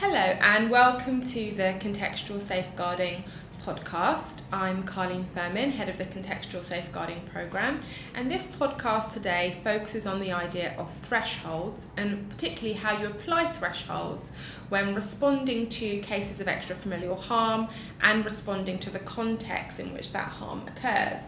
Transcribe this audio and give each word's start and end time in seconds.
Hello, 0.00 0.16
and 0.16 0.70
welcome 0.70 1.20
to 1.20 1.50
the 1.50 1.74
Contextual 1.78 2.40
Safeguarding 2.40 3.22
podcast. 3.62 4.40
I'm 4.50 4.84
Carlene 4.84 5.26
Firmin, 5.34 5.72
head 5.72 5.90
of 5.90 5.98
the 5.98 6.06
Contextual 6.06 6.64
Safeguarding 6.64 7.20
Programme, 7.30 7.82
and 8.14 8.30
this 8.30 8.46
podcast 8.46 9.12
today 9.12 9.60
focuses 9.62 10.06
on 10.06 10.18
the 10.18 10.32
idea 10.32 10.74
of 10.78 10.90
thresholds 10.94 11.86
and 11.98 12.30
particularly 12.30 12.72
how 12.72 12.98
you 12.98 13.08
apply 13.08 13.52
thresholds 13.52 14.32
when 14.70 14.94
responding 14.94 15.68
to 15.68 15.98
cases 15.98 16.40
of 16.40 16.46
extrafamilial 16.46 17.18
harm 17.18 17.68
and 18.00 18.24
responding 18.24 18.78
to 18.78 18.88
the 18.88 19.00
context 19.00 19.78
in 19.78 19.92
which 19.92 20.12
that 20.12 20.28
harm 20.28 20.62
occurs. 20.66 21.20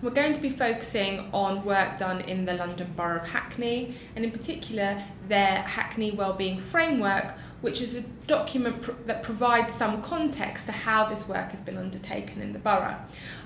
We're 0.00 0.10
going 0.10 0.32
to 0.32 0.40
be 0.40 0.50
focusing 0.50 1.28
on 1.32 1.64
work 1.64 1.98
done 1.98 2.20
in 2.20 2.44
the 2.44 2.54
London 2.54 2.92
Borough 2.96 3.20
of 3.20 3.28
Hackney, 3.28 3.96
and 4.14 4.24
in 4.24 4.30
particular, 4.30 5.02
their 5.26 5.62
Hackney 5.62 6.12
Wellbeing 6.12 6.60
Framework, 6.60 7.34
which 7.60 7.80
is 7.80 7.94
a 7.94 8.02
document 8.26 8.82
pr- 8.82 8.92
that 9.06 9.22
provides 9.22 9.72
some 9.72 10.00
context 10.02 10.66
to 10.66 10.72
how 10.72 11.06
this 11.06 11.28
work 11.28 11.50
has 11.50 11.60
been 11.60 11.76
undertaken 11.76 12.40
in 12.40 12.52
the 12.52 12.58
borough. 12.58 12.96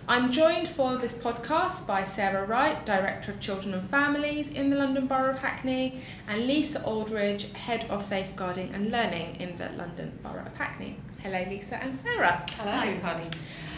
I'm 0.08 0.32
joined 0.32 0.68
for 0.68 0.96
this 0.96 1.14
podcast 1.14 1.86
by 1.86 2.02
Sarah 2.04 2.44
Wright, 2.44 2.84
Director 2.84 3.30
of 3.32 3.40
Children 3.40 3.74
and 3.74 3.88
Families 3.88 4.50
in 4.50 4.68
the 4.68 4.76
London 4.76 5.06
Borough 5.06 5.30
of 5.30 5.38
Hackney, 5.38 6.00
and 6.26 6.46
Lisa 6.46 6.82
Aldridge, 6.82 7.52
Head 7.52 7.86
of 7.88 8.04
Safeguarding 8.04 8.74
and 8.74 8.90
Learning 8.90 9.36
in 9.36 9.56
the 9.56 9.70
London 9.76 10.18
Borough 10.22 10.44
of 10.44 10.56
Hackney. 10.56 10.96
Hello, 11.22 11.44
Lisa 11.48 11.76
and 11.76 11.96
Sarah. 11.96 12.44
Hello, 12.56 12.72
Hi, 12.72 12.98
Carly. 12.98 13.28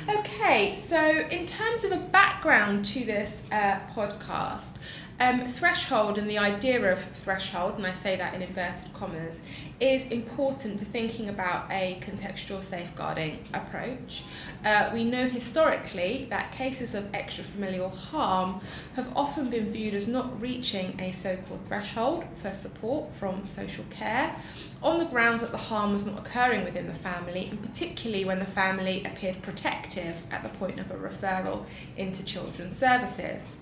Okay, 0.09 0.74
so 0.76 0.98
in 0.98 1.46
terms 1.46 1.84
of 1.84 1.92
a 1.92 1.96
background 1.96 2.84
to 2.87 3.04
this 3.04 3.42
uh, 3.52 3.80
podcast, 3.95 4.76
um, 5.20 5.46
threshold 5.46 6.18
and 6.18 6.28
the 6.28 6.38
idea 6.38 6.92
of 6.92 7.02
threshold, 7.14 7.74
and 7.77 7.86
I 7.86 7.95
say 7.95 8.16
that 8.16 8.34
in 8.34 8.42
inverted 8.42 8.92
commas, 8.95 9.40
is 9.78 10.06
important 10.06 10.78
for 10.78 10.84
thinking 10.84 11.28
about 11.28 11.70
a 11.70 12.00
contextual 12.00 12.62
safeguarding 12.62 13.38
approach. 13.52 14.24
Uh, 14.65 14.90
we 14.92 15.04
know 15.04 15.29
historically 15.29 16.26
that 16.30 16.51
cases 16.52 16.95
of 16.95 17.04
extrafamilial 17.12 17.92
harm 17.92 18.60
have 18.95 19.09
often 19.16 19.51
been 19.51 19.70
viewed 19.70 19.95
as 19.95 20.09
not 20.09 20.40
reaching 20.40 20.98
a 21.01 21.12
so 21.12 21.37
called 21.48 21.60
threshold 21.66 22.24
for 22.40 22.52
support 22.52 23.12
from 23.15 23.46
social 23.46 23.85
care 23.90 24.35
on 24.82 24.98
the 24.98 25.04
grounds 25.04 25.42
that 25.42 25.51
the 25.51 25.57
harm 25.57 25.92
was 25.92 26.07
not 26.07 26.18
occurring 26.18 26.65
within 26.65 26.87
the 26.87 26.95
family, 26.95 27.48
and 27.51 27.62
particularly 27.62 28.24
when 28.24 28.38
the 28.40 28.45
family 28.45 29.04
appeared 29.04 29.40
protective 29.42 30.23
at 30.30 30.42
the 30.42 30.48
point 30.51 30.80
of 30.80 30.90
a 30.90 30.95
referral 30.95 31.65
into 31.96 32.24
children's 32.24 32.76
services. 32.76 33.57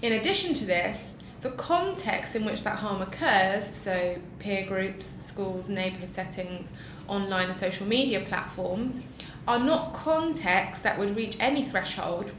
In 0.00 0.12
addition 0.12 0.54
to 0.54 0.64
this, 0.64 1.14
the 1.40 1.50
context 1.50 2.36
in 2.36 2.44
which 2.44 2.62
that 2.64 2.76
harm 2.78 3.02
occurs, 3.02 3.64
so 3.66 4.16
peer 4.38 4.66
groups, 4.66 5.06
schools, 5.06 5.68
neighbourhood 5.68 6.14
settings, 6.14 6.72
online 7.08 7.48
and 7.48 7.56
social 7.56 7.86
media 7.86 8.20
platforms, 8.20 9.00
are 9.46 9.58
not 9.58 9.94
contexts 9.94 10.84
that 10.84 10.98
would 10.98 11.16
reach 11.16 11.36
any 11.40 11.64
threshold 11.64 12.32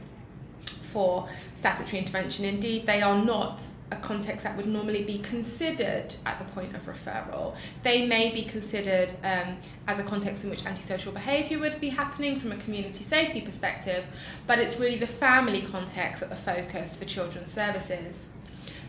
for 0.64 1.28
statutory 1.54 1.98
intervention. 1.98 2.44
Indeed, 2.44 2.86
they 2.86 3.02
are 3.02 3.22
not 3.22 3.62
a 3.92 3.96
context 3.96 4.44
that 4.44 4.56
would 4.56 4.66
normally 4.66 5.02
be 5.02 5.18
considered 5.18 6.14
at 6.24 6.38
the 6.38 6.44
point 6.52 6.74
of 6.76 6.86
referral. 6.86 7.56
They 7.82 8.06
may 8.06 8.32
be 8.32 8.42
considered 8.42 9.12
um, 9.24 9.56
as 9.88 9.98
a 9.98 10.04
context 10.04 10.44
in 10.44 10.50
which 10.50 10.64
antisocial 10.64 11.12
behaviour 11.12 11.58
would 11.58 11.80
be 11.80 11.88
happening 11.88 12.38
from 12.38 12.52
a 12.52 12.56
community 12.56 13.04
safety 13.04 13.40
perspective, 13.40 14.06
but 14.46 14.58
it's 14.58 14.78
really 14.78 14.98
the 14.98 15.06
family 15.06 15.62
context 15.62 16.22
at 16.22 16.30
the 16.30 16.36
focus 16.36 16.96
for 16.96 17.04
children's 17.04 17.52
services. 17.52 18.26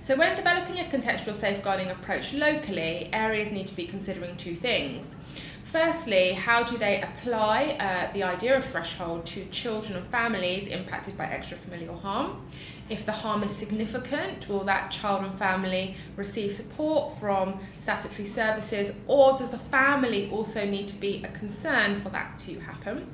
So, 0.03 0.15
when 0.15 0.35
developing 0.35 0.79
a 0.79 0.85
contextual 0.85 1.35
safeguarding 1.35 1.89
approach 1.91 2.33
locally, 2.33 3.09
areas 3.13 3.51
need 3.51 3.67
to 3.67 3.75
be 3.75 3.85
considering 3.85 4.35
two 4.35 4.55
things. 4.55 5.15
Firstly, 5.71 6.33
how 6.33 6.63
do 6.63 6.77
they 6.77 6.99
apply 6.99 7.77
uh, 7.79 8.11
the 8.11 8.23
idea 8.23 8.57
of 8.57 8.65
threshold 8.65 9.25
to 9.27 9.45
children 9.45 9.95
and 9.95 10.05
families 10.07 10.67
impacted 10.67 11.17
by 11.17 11.27
extrafamilial 11.27 12.01
harm? 12.01 12.45
If 12.89 13.05
the 13.05 13.13
harm 13.13 13.41
is 13.41 13.51
significant, 13.55 14.49
will 14.49 14.65
that 14.65 14.91
child 14.91 15.23
and 15.23 15.39
family 15.39 15.95
receive 16.17 16.53
support 16.53 17.17
from 17.21 17.61
statutory 17.79 18.27
services, 18.27 18.93
or 19.07 19.37
does 19.37 19.51
the 19.51 19.57
family 19.57 20.29
also 20.29 20.65
need 20.65 20.89
to 20.89 20.95
be 20.95 21.23
a 21.23 21.29
concern 21.29 22.01
for 22.01 22.09
that 22.09 22.37
to 22.39 22.59
happen? 22.59 23.07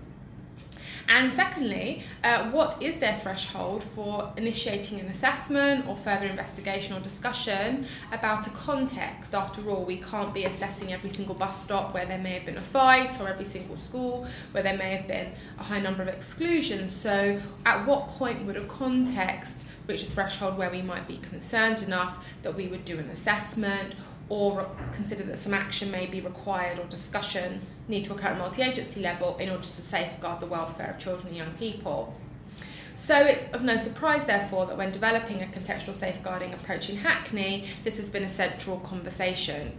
And 1.09 1.31
secondly, 1.31 2.03
uh, 2.23 2.51
what 2.51 2.81
is 2.83 2.97
their 2.97 3.17
threshold 3.19 3.83
for 3.95 4.33
initiating 4.35 4.99
an 4.99 5.07
assessment 5.07 5.87
or 5.87 5.95
further 5.95 6.25
investigation 6.25 6.95
or 6.95 6.99
discussion 6.99 7.85
about 8.11 8.45
a 8.45 8.49
context? 8.49 9.33
After 9.33 9.69
all, 9.69 9.85
we 9.85 9.97
can't 9.97 10.33
be 10.33 10.43
assessing 10.43 10.91
every 10.91 11.09
single 11.09 11.33
bus 11.33 11.63
stop 11.63 11.93
where 11.93 12.05
there 12.05 12.17
may 12.17 12.33
have 12.33 12.45
been 12.45 12.57
a 12.57 12.61
fight 12.61 13.21
or 13.21 13.29
every 13.29 13.45
single 13.45 13.77
school 13.77 14.27
where 14.51 14.63
there 14.63 14.77
may 14.77 14.95
have 14.95 15.07
been 15.07 15.31
a 15.57 15.63
high 15.63 15.79
number 15.79 16.01
of 16.01 16.09
exclusions. 16.09 16.91
So, 16.91 17.41
at 17.65 17.87
what 17.87 18.09
point 18.09 18.45
would 18.45 18.57
a 18.57 18.65
context 18.65 19.65
reach 19.87 20.03
a 20.03 20.05
threshold 20.05 20.57
where 20.57 20.69
we 20.69 20.81
might 20.81 21.07
be 21.07 21.17
concerned 21.17 21.81
enough 21.81 22.25
that 22.43 22.53
we 22.53 22.67
would 22.67 22.83
do 22.83 22.99
an 22.99 23.09
assessment 23.09 23.95
or 24.27 24.69
consider 24.91 25.23
that 25.23 25.39
some 25.39 25.53
action 25.53 25.89
may 25.89 26.05
be 26.05 26.19
required 26.19 26.79
or 26.79 26.83
discussion 26.85 27.61
need 27.87 28.05
to 28.05 28.13
occur 28.13 28.29
at 28.29 28.37
multi-agency 28.37 29.01
level 29.01 29.37
in 29.37 29.49
order 29.49 29.63
to 29.63 29.69
safeguard 29.69 30.39
the 30.41 30.45
welfare 30.45 30.91
of 30.91 30.99
children 30.99 31.27
and 31.27 31.37
young 31.37 31.53
people. 31.53 32.13
So 32.95 33.15
it's 33.15 33.43
of 33.53 33.61
no 33.61 33.77
surprise, 33.77 34.25
therefore, 34.25 34.65
that 34.65 34.77
when 34.77 34.91
developing 34.91 35.41
a 35.41 35.45
contextual 35.45 35.95
safeguarding 35.95 36.53
approach 36.53 36.89
in 36.89 36.97
Hackney, 36.97 37.67
this 37.83 37.97
has 37.97 38.09
been 38.09 38.23
a 38.23 38.29
central 38.29 38.79
conversation. 38.79 39.77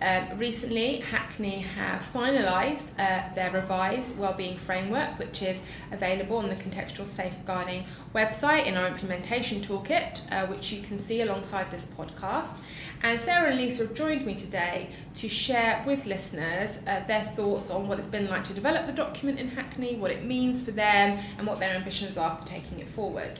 Um, 0.00 0.38
recently, 0.38 1.00
Hackney 1.00 1.60
have 1.60 2.02
finalised 2.12 2.90
uh, 2.98 3.32
their 3.34 3.50
revised 3.52 4.18
wellbeing 4.18 4.58
framework, 4.58 5.18
which 5.18 5.40
is 5.40 5.60
available 5.92 6.36
on 6.36 6.48
the 6.48 6.56
Contextual 6.56 7.06
Safeguarding 7.06 7.84
website 8.14 8.66
in 8.66 8.76
our 8.76 8.86
implementation 8.86 9.60
toolkit, 9.60 10.20
uh, 10.30 10.46
which 10.46 10.72
you 10.72 10.82
can 10.82 10.98
see 10.98 11.22
alongside 11.22 11.70
this 11.70 11.86
podcast. 11.86 12.56
And 13.02 13.20
Sarah 13.20 13.50
and 13.50 13.58
Lisa 13.58 13.86
have 13.86 13.94
joined 13.94 14.26
me 14.26 14.34
today 14.34 14.90
to 15.14 15.28
share 15.28 15.82
with 15.86 16.06
listeners 16.06 16.78
uh, 16.86 17.04
their 17.06 17.24
thoughts 17.36 17.70
on 17.70 17.88
what 17.88 17.98
it's 17.98 18.08
been 18.08 18.28
like 18.28 18.44
to 18.44 18.54
develop 18.54 18.86
the 18.86 18.92
document 18.92 19.38
in 19.38 19.48
Hackney, 19.48 19.96
what 19.96 20.10
it 20.10 20.24
means 20.24 20.60
for 20.60 20.72
them, 20.72 21.18
and 21.38 21.46
what 21.46 21.60
their 21.60 21.74
ambitions 21.74 22.16
are 22.16 22.36
for 22.36 22.46
taking 22.46 22.80
it 22.80 22.88
forward. 22.88 23.38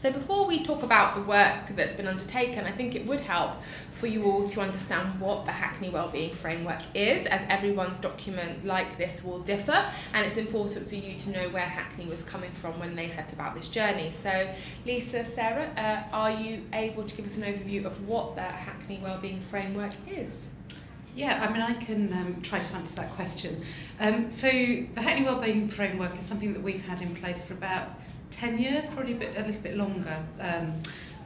So, 0.00 0.12
before 0.12 0.46
we 0.46 0.62
talk 0.62 0.82
about 0.82 1.14
the 1.14 1.22
work 1.22 1.74
that's 1.74 1.94
been 1.94 2.06
undertaken, 2.06 2.64
I 2.64 2.70
think 2.70 2.94
it 2.94 3.06
would 3.06 3.20
help 3.20 3.56
for 3.92 4.06
you 4.06 4.24
all 4.24 4.46
to 4.46 4.60
understand 4.60 5.18
what 5.18 5.46
the 5.46 5.52
Hackney 5.52 5.88
Wellbeing 5.88 6.34
Framework 6.34 6.82
is, 6.94 7.24
as 7.26 7.42
everyone's 7.48 7.98
document 7.98 8.64
like 8.64 8.98
this 8.98 9.24
will 9.24 9.38
differ, 9.40 9.90
and 10.12 10.26
it's 10.26 10.36
important 10.36 10.88
for 10.88 10.94
you 10.94 11.16
to 11.18 11.30
know 11.30 11.48
where 11.48 11.64
Hackney 11.64 12.04
was 12.06 12.22
coming 12.22 12.52
from 12.52 12.78
when 12.78 12.94
they 12.94 13.08
set 13.08 13.32
about 13.32 13.54
this 13.54 13.68
journey. 13.68 14.12
So, 14.12 14.48
Lisa, 14.84 15.24
Sarah, 15.24 15.70
uh, 15.76 16.14
are 16.14 16.30
you 16.30 16.64
able 16.74 17.04
to 17.04 17.16
give 17.16 17.24
us 17.24 17.38
an 17.38 17.44
overview 17.44 17.86
of 17.86 18.06
what 18.06 18.34
the 18.34 18.42
Hackney 18.42 19.00
Wellbeing 19.02 19.40
Framework 19.50 19.94
is? 20.06 20.44
Yeah, 21.14 21.42
I 21.42 21.50
mean, 21.50 21.62
I 21.62 21.72
can 21.72 22.12
um, 22.12 22.42
try 22.42 22.58
to 22.58 22.76
answer 22.76 22.96
that 22.96 23.10
question. 23.12 23.62
Um, 23.98 24.30
so, 24.30 24.48
the 24.48 25.00
Hackney 25.00 25.24
Wellbeing 25.24 25.68
Framework 25.68 26.18
is 26.18 26.26
something 26.26 26.52
that 26.52 26.62
we've 26.62 26.86
had 26.86 27.00
in 27.00 27.14
place 27.14 27.42
for 27.42 27.54
about 27.54 27.88
10 28.30 28.58
years, 28.58 28.88
probably 28.90 29.12
a, 29.12 29.16
bit, 29.16 29.36
a 29.36 29.42
little 29.42 29.60
bit 29.60 29.76
longer 29.76 30.24
um, 30.40 30.72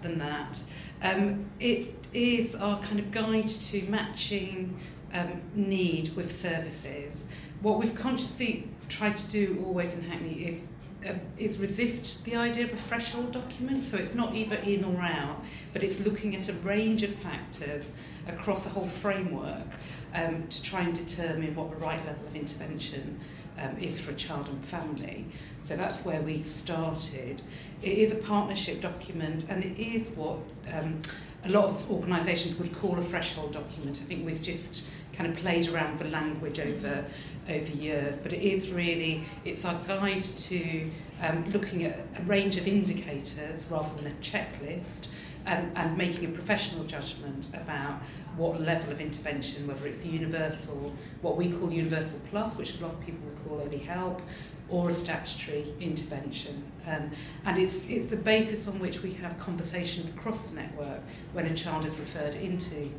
than 0.03 0.19
that. 0.19 0.63
Um, 1.03 1.47
it 1.59 1.95
is 2.13 2.55
our 2.55 2.79
kind 2.81 3.01
of 3.01 3.11
guide 3.11 3.49
to 3.49 3.83
matching 3.85 4.77
um, 5.13 5.41
need 5.55 6.15
with 6.17 6.31
services. 6.31 7.27
What 7.63 7.79
we've 7.79 7.95
consciously 7.95 8.69
tried 8.89 9.17
to 9.19 9.29
do 9.29 9.63
always 9.65 9.95
in 9.95 10.03
Hackney 10.03 10.45
is 10.47 10.67
uh, 11.07 11.15
is 11.39 11.59
resist 11.59 12.27
the 12.27 12.37
idea 12.37 12.65
of 12.65 12.73
a 12.75 12.77
threshold 12.77 13.33
document. 13.33 13.87
So 13.87 13.97
it's 13.97 14.15
not 14.15 14.35
either 14.35 14.57
in 14.57 14.85
or 14.85 15.01
out, 15.01 15.43
but 15.73 15.83
it's 15.83 15.99
looking 16.01 16.37
at 16.37 16.49
a 16.51 16.53
range 16.53 17.03
of 17.03 17.11
factors 17.11 17.95
across 18.29 18.67
a 18.67 18.69
whole 18.69 18.87
framework 18.87 19.67
um, 20.15 20.47
to 20.49 20.63
try 20.63 20.83
and 20.83 20.95
determine 20.95 21.55
what 21.55 21.71
the 21.71 21.77
right 21.77 22.05
level 22.07 22.27
of 22.27 22.35
intervention 22.35 23.21
um, 23.59 23.77
is 23.79 24.01
for 24.01 24.13
a 24.13 24.15
child 24.15 24.49
and 24.49 24.65
family. 24.65 25.27
So 25.63 25.77
that's 25.77 26.05
where 26.05 26.21
we 26.23 26.43
started. 26.43 27.43
It 27.83 27.99
is 27.99 28.13
a 28.13 28.17
partnership 28.17 28.81
document 28.81 29.51
and 29.51 29.65
it 29.65 29.79
is 29.79 30.13
what 30.13 30.39
um, 30.73 31.03
a 31.45 31.49
lot 31.49 31.65
of 31.67 31.91
organisations 31.91 32.57
would 32.57 32.75
call 32.75 32.99
a 32.99 33.03
threshold 33.03 33.53
document. 33.53 34.01
I 34.03 34.05
think 34.05 34.27
we've 34.27 34.43
just 34.43 34.89
kind 35.13 35.31
of 35.31 35.37
played 35.37 35.69
around 35.69 35.99
the 35.99 36.07
language 36.07 36.59
over 36.59 37.05
over 37.49 37.73
years, 37.73 38.19
but 38.19 38.33
it 38.33 38.43
is 38.43 38.71
really 38.71 39.23
it's 39.45 39.65
our 39.65 39.75
guide 39.87 40.23
to 40.23 40.91
um, 41.23 41.51
looking 41.51 41.85
at 41.85 41.99
a 42.19 42.23
range 42.23 42.57
of 42.57 42.67
indicators 42.69 43.67
rather 43.71 43.91
than 43.97 44.13
a 44.13 44.15
checklist 44.17 45.09
and, 45.47 45.77
and 45.77 45.97
making 45.97 46.27
a 46.27 46.33
professional 46.33 46.85
judgment 46.85 47.55
about 47.55 48.01
what 48.37 48.61
level 48.61 48.93
of 48.93 49.01
intervention, 49.01 49.67
whether 49.67 49.87
it's 49.87 50.05
universal, 50.05 50.93
what 51.23 51.37
we 51.37 51.51
call 51.51 51.73
universal 51.73 52.21
plus, 52.31 52.57
which 52.57 52.79
a 52.79 52.83
lot 52.83 52.93
of 52.93 53.01
people 53.01 53.21
would 53.27 53.45
call 53.45 53.61
early 53.61 53.79
help, 53.79 54.23
or 54.69 54.91
a 54.91 54.93
statutory 54.93 55.75
intervention. 55.81 56.63
Um, 56.87 57.11
and 57.45 57.59
it's, 57.59 57.85
it's 57.89 58.11
the 58.11 58.17
basis 58.17 58.69
on 58.69 58.79
which 58.79 59.03
we 59.03 59.13
have 59.15 59.39
conversations 59.39 60.11
across 60.11 60.49
the 60.49 60.57
network 60.57 61.03
when 61.33 61.47
a 61.47 61.55
child 61.55 61.85
is 61.85 61.99
referred 61.99 62.37
into 62.37 62.91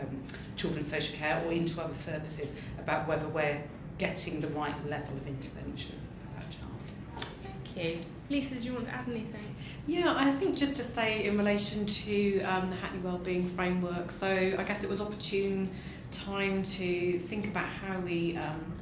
um, 0.00 0.22
children's 0.56 0.88
social 0.88 1.16
care 1.16 1.42
or 1.46 1.52
into 1.52 1.80
other 1.80 1.94
services 1.94 2.52
about 2.78 3.06
whether 3.06 3.28
we're 3.28 3.62
getting 3.98 4.40
the 4.40 4.48
right 4.48 4.74
level 4.88 5.16
of 5.16 5.26
intervention 5.26 5.94
for 6.18 6.40
that 6.40 6.50
child. 6.50 7.32
Thank 7.42 7.76
you. 7.76 8.04
Lisa, 8.30 8.54
did 8.54 8.64
you 8.64 8.72
want 8.72 8.84
to 8.84 8.94
add 8.94 9.08
anything? 9.08 9.56
Yeah, 9.88 10.14
I 10.16 10.30
think 10.30 10.56
just 10.56 10.76
to 10.76 10.84
say 10.84 11.24
in 11.24 11.36
relation 11.36 11.84
to 11.84 12.40
um, 12.42 12.70
the 12.70 12.76
Hackney 12.76 13.00
Wellbeing 13.00 13.48
Framework, 13.48 14.12
so 14.12 14.28
I 14.28 14.62
guess 14.62 14.84
it 14.84 14.88
was 14.88 15.00
opportune 15.00 15.68
time 16.12 16.62
to 16.62 17.18
think 17.18 17.48
about 17.48 17.66
how 17.66 17.98
we 17.98 18.36
um, 18.36 18.76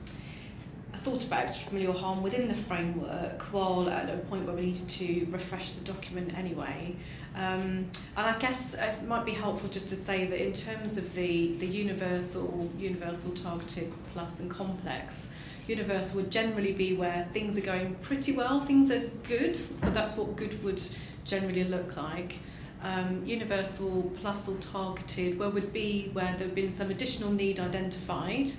thought 0.92 1.24
about 1.24 1.46
extrafamilial 1.46 1.96
harm 1.96 2.22
within 2.22 2.46
the 2.46 2.54
framework 2.54 3.40
while 3.44 3.88
at 3.88 4.10
a 4.10 4.18
point 4.18 4.44
where 4.44 4.54
we 4.54 4.66
needed 4.66 4.86
to 4.86 5.26
refresh 5.30 5.72
the 5.72 5.84
document 5.84 6.36
anyway. 6.36 6.94
Um, 7.34 7.86
and 8.18 8.26
I 8.26 8.36
guess 8.38 8.74
it 8.74 9.02
might 9.04 9.24
be 9.24 9.32
helpful 9.32 9.70
just 9.70 9.88
to 9.88 9.96
say 9.96 10.26
that 10.26 10.44
in 10.44 10.52
terms 10.52 10.98
of 10.98 11.14
the, 11.14 11.56
the 11.56 11.66
universal, 11.66 12.70
universal 12.76 13.30
targeted 13.30 13.94
plus 14.12 14.40
and 14.40 14.50
complex, 14.50 15.30
universal 15.68 16.20
would 16.20 16.30
generally 16.30 16.72
be 16.72 16.94
where 16.94 17.28
things 17.32 17.58
are 17.58 17.62
going 17.62 17.94
pretty 17.96 18.32
well, 18.32 18.60
things 18.60 18.90
are 18.90 19.06
good, 19.24 19.54
so 19.54 19.90
that's 19.90 20.16
what 20.16 20.36
good 20.36 20.62
would 20.64 20.80
generally 21.24 21.64
look 21.64 21.96
like. 21.96 22.38
Um, 22.82 23.24
universal 23.26 24.12
plus 24.20 24.48
or 24.48 24.56
targeted, 24.56 25.38
where 25.38 25.50
would 25.50 25.72
be 25.72 26.10
where 26.12 26.34
there 26.38 26.46
have 26.46 26.54
been 26.54 26.70
some 26.70 26.90
additional 26.90 27.30
need 27.30 27.58
identified 27.58 28.50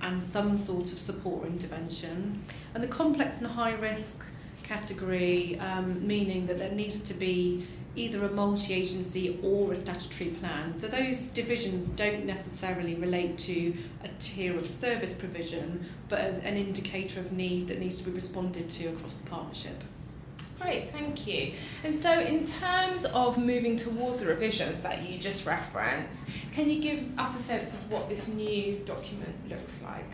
and 0.00 0.22
some 0.22 0.58
sort 0.58 0.92
of 0.92 0.98
support 0.98 1.44
or 1.44 1.46
intervention. 1.46 2.40
And 2.74 2.82
the 2.82 2.88
complex 2.88 3.40
and 3.40 3.50
high 3.50 3.74
risk 3.74 4.24
category, 4.66 5.58
um, 5.60 6.06
meaning 6.06 6.46
that 6.46 6.58
there 6.58 6.72
needs 6.72 7.00
to 7.00 7.14
be 7.14 7.66
either 7.96 8.24
a 8.24 8.30
multi-agency 8.30 9.38
or 9.42 9.72
a 9.72 9.74
statutory 9.74 10.30
plan. 10.30 10.78
So 10.78 10.86
those 10.86 11.28
divisions 11.28 11.88
don't 11.88 12.26
necessarily 12.26 12.94
relate 12.94 13.38
to 13.38 13.74
a 14.04 14.08
tier 14.18 14.56
of 14.56 14.66
service 14.66 15.14
provision, 15.14 15.86
but 16.08 16.20
an 16.20 16.56
indicator 16.56 17.20
of 17.20 17.32
need 17.32 17.68
that 17.68 17.80
needs 17.80 17.98
to 18.02 18.10
be 18.10 18.14
responded 18.14 18.68
to 18.68 18.88
across 18.88 19.14
the 19.14 19.28
partnership. 19.28 19.82
Great, 20.60 20.90
thank 20.90 21.26
you. 21.26 21.52
And 21.84 21.98
so, 21.98 22.18
in 22.18 22.44
terms 22.44 23.04
of 23.04 23.36
moving 23.36 23.76
towards 23.76 24.20
the 24.20 24.26
revisions 24.26 24.82
that 24.82 25.06
you 25.06 25.18
just 25.18 25.44
referenced, 25.44 26.24
can 26.52 26.70
you 26.70 26.80
give 26.80 27.18
us 27.18 27.38
a 27.38 27.42
sense 27.42 27.74
of 27.74 27.90
what 27.90 28.08
this 28.08 28.28
new 28.28 28.80
document 28.86 29.48
looks 29.50 29.82
like? 29.82 30.10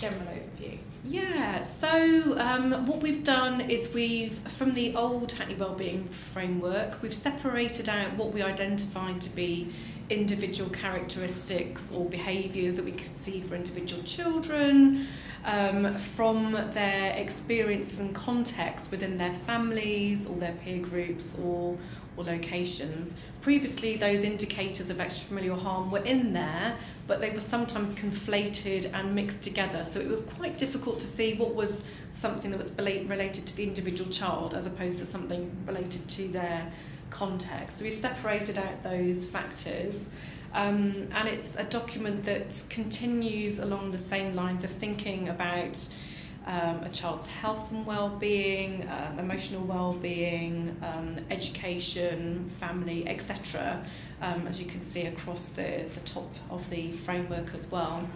General 0.00 0.26
overview. 0.26 0.78
Yeah, 1.04 1.62
so 1.62 2.38
um, 2.38 2.86
what 2.86 3.00
we've 3.00 3.24
done 3.24 3.60
is 3.60 3.92
we've, 3.92 4.38
from 4.50 4.72
the 4.72 4.94
old 4.94 5.32
Hackney 5.32 5.54
Wellbeing 5.54 6.08
framework, 6.08 7.02
we've 7.02 7.14
separated 7.14 7.88
out 7.88 8.14
what 8.14 8.32
we 8.32 8.42
identified 8.42 9.20
to 9.22 9.34
be 9.34 9.70
individual 10.10 10.68
characteristics 10.70 11.90
or 11.92 12.04
behaviours 12.06 12.76
that 12.76 12.84
we 12.84 12.92
could 12.92 13.04
see 13.04 13.40
for 13.40 13.54
individual 13.54 14.02
children, 14.02 15.06
um, 15.44 15.96
from 15.96 16.52
their 16.72 17.14
experiences 17.16 18.00
and 18.00 18.14
context 18.14 18.90
within 18.90 19.16
their 19.16 19.32
families 19.32 20.26
or 20.26 20.36
their 20.36 20.54
peer 20.64 20.80
groups 20.80 21.36
or, 21.42 21.78
locations. 22.24 23.16
Previously, 23.40 23.96
those 23.96 24.22
indicators 24.22 24.90
of 24.90 24.98
extrafamilial 24.98 25.58
harm 25.58 25.90
were 25.90 26.04
in 26.04 26.32
there, 26.32 26.76
but 27.06 27.20
they 27.20 27.30
were 27.30 27.40
sometimes 27.40 27.94
conflated 27.94 28.92
and 28.92 29.14
mixed 29.14 29.42
together. 29.42 29.84
So 29.84 30.00
it 30.00 30.08
was 30.08 30.22
quite 30.22 30.58
difficult 30.58 30.98
to 31.00 31.06
see 31.06 31.34
what 31.34 31.54
was 31.54 31.84
something 32.12 32.50
that 32.50 32.58
was 32.58 32.72
related 32.72 33.46
to 33.46 33.56
the 33.56 33.64
individual 33.64 34.10
child 34.10 34.54
as 34.54 34.66
opposed 34.66 34.96
to 34.98 35.06
something 35.06 35.50
related 35.66 36.08
to 36.08 36.28
their 36.28 36.70
context. 37.10 37.78
So 37.78 37.84
we've 37.84 37.94
separated 37.94 38.58
out 38.58 38.82
those 38.82 39.26
factors. 39.26 40.14
Um, 40.52 41.08
and 41.12 41.28
it's 41.28 41.56
a 41.56 41.64
document 41.64 42.24
that 42.24 42.64
continues 42.70 43.58
along 43.60 43.92
the 43.92 43.98
same 43.98 44.34
lines 44.34 44.64
of 44.64 44.70
thinking 44.70 45.28
about 45.28 45.78
um, 46.46 46.82
a 46.82 46.88
child's 46.88 47.26
health 47.26 47.70
and 47.70 47.86
well-being, 47.86 48.88
um, 48.88 49.18
emotional 49.18 49.62
well-being, 49.62 50.76
um, 50.82 51.16
education, 51.30 52.48
family, 52.48 53.06
etc. 53.06 53.82
Um, 54.22 54.46
as 54.46 54.60
you 54.60 54.66
can 54.66 54.80
see 54.80 55.06
across 55.06 55.50
the, 55.50 55.84
the 55.94 56.00
top 56.00 56.34
of 56.50 56.68
the 56.70 56.92
framework 56.92 57.54
as 57.54 57.70
well. 57.70 58.08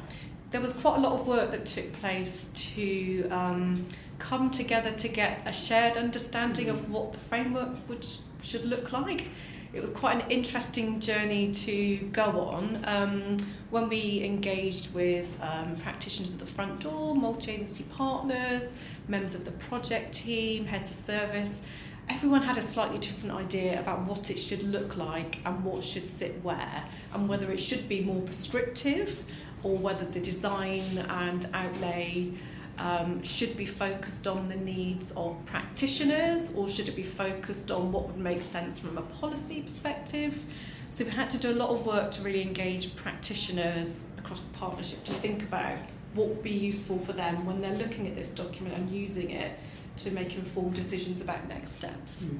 There 0.51 0.61
was 0.61 0.73
quite 0.73 0.99
a 0.99 1.01
lot 1.01 1.21
of 1.21 1.27
work 1.27 1.51
that 1.51 1.67
took 1.67 1.93
place 1.95 2.49
to 2.55 3.29
um, 3.31 3.87
come 4.19 4.51
together 4.51 4.91
to 4.91 5.09
get 5.09 5.43
a 5.47 5.53
shared 5.53 5.97
understanding 5.97 6.69
of 6.69 6.91
what 6.91 7.13
the 7.13 7.19
framework 7.19 7.89
would 7.89 8.07
should 8.43 8.65
look 8.65 8.93
like 8.93 9.29
it 9.75 9.81
was 9.81 9.91
quite 9.91 10.23
an 10.23 10.31
interesting 10.31 11.01
journey 11.01 11.51
to 11.51 11.97
go 12.13 12.25
on. 12.41 12.81
Um, 12.85 13.37
when 13.71 13.89
we 13.89 14.23
engaged 14.23 14.95
with 14.95 15.37
um, 15.43 15.75
practitioners 15.77 16.33
at 16.33 16.39
the 16.39 16.47
front 16.47 16.81
door, 16.81 17.15
multi-agency 17.15 17.85
partners, 17.93 18.77
members 19.09 19.35
of 19.35 19.45
the 19.45 19.51
project 19.53 20.15
team, 20.15 20.65
heads 20.65 20.91
of 20.91 20.97
service, 20.97 21.63
everyone 22.09 22.43
had 22.43 22.57
a 22.57 22.63
slightly 22.63 22.99
different 22.99 23.35
idea 23.35 23.81
about 23.81 24.03
what 24.03 24.31
it 24.31 24.39
should 24.39 24.63
look 24.63 24.97
like 24.97 25.39
and 25.45 25.65
what 25.65 25.83
should 25.83 26.07
sit 26.07 26.43
where, 26.45 26.85
and 27.13 27.29
whether 27.29 27.51
it 27.51 27.59
should 27.59 27.89
be 27.89 28.01
more 28.01 28.23
prescriptive 28.23 29.25
or 29.65 29.77
whether 29.77 30.05
the 30.05 30.21
design 30.21 30.83
and 31.09 31.49
outlay 31.53 32.31
um, 32.79 33.23
should 33.23 33.57
be 33.57 33.67
focused 33.67 34.27
on 34.27 34.49
the 34.49 34.57
needs 34.57 35.13
of 35.13 35.37
practitioners 35.45 36.55
or 36.55 36.69
should 36.69 36.89
it 36.89 36.97
be 36.97 37.03
focused 37.03 37.71
on 37.71 37.93
what 37.93 38.09
would 38.09 38.17
make 38.17 38.43
sense 38.43 38.79
from 38.79 38.99
a 38.99 39.03
policy 39.03 39.63
perspective? 39.63 40.45
So 40.91 41.05
we 41.05 41.11
had 41.11 41.31
to 41.31 41.39
do 41.39 41.51
a 41.51 41.55
lot 41.55 41.71
of 41.71 41.87
work 41.87 42.11
to 42.13 42.23
really 42.23 42.43
engage 42.43 42.95
practitioners 42.97 44.07
across 44.19 44.43
the 44.43 44.57
partnership 44.57 45.03
to 45.05 45.13
think 45.13 45.43
about 45.43 45.79
what 46.15 46.29
would 46.29 46.43
be 46.43 46.53
useful 46.53 46.99
for 46.99 47.13
them 47.13 47.45
when 47.45 47.61
they're 47.61 47.75
looking 47.75 48.07
at 48.07 48.15
this 48.15 48.31
document 48.31 48.77
and 48.77 48.91
using 48.91 49.31
it 49.31 49.59
to 49.97 50.11
make 50.13 50.37
informed 50.37 50.75
decisions 50.75 51.21
about 51.21 51.49
next 51.49 51.73
steps. 51.73 52.25
Mm. 52.25 52.39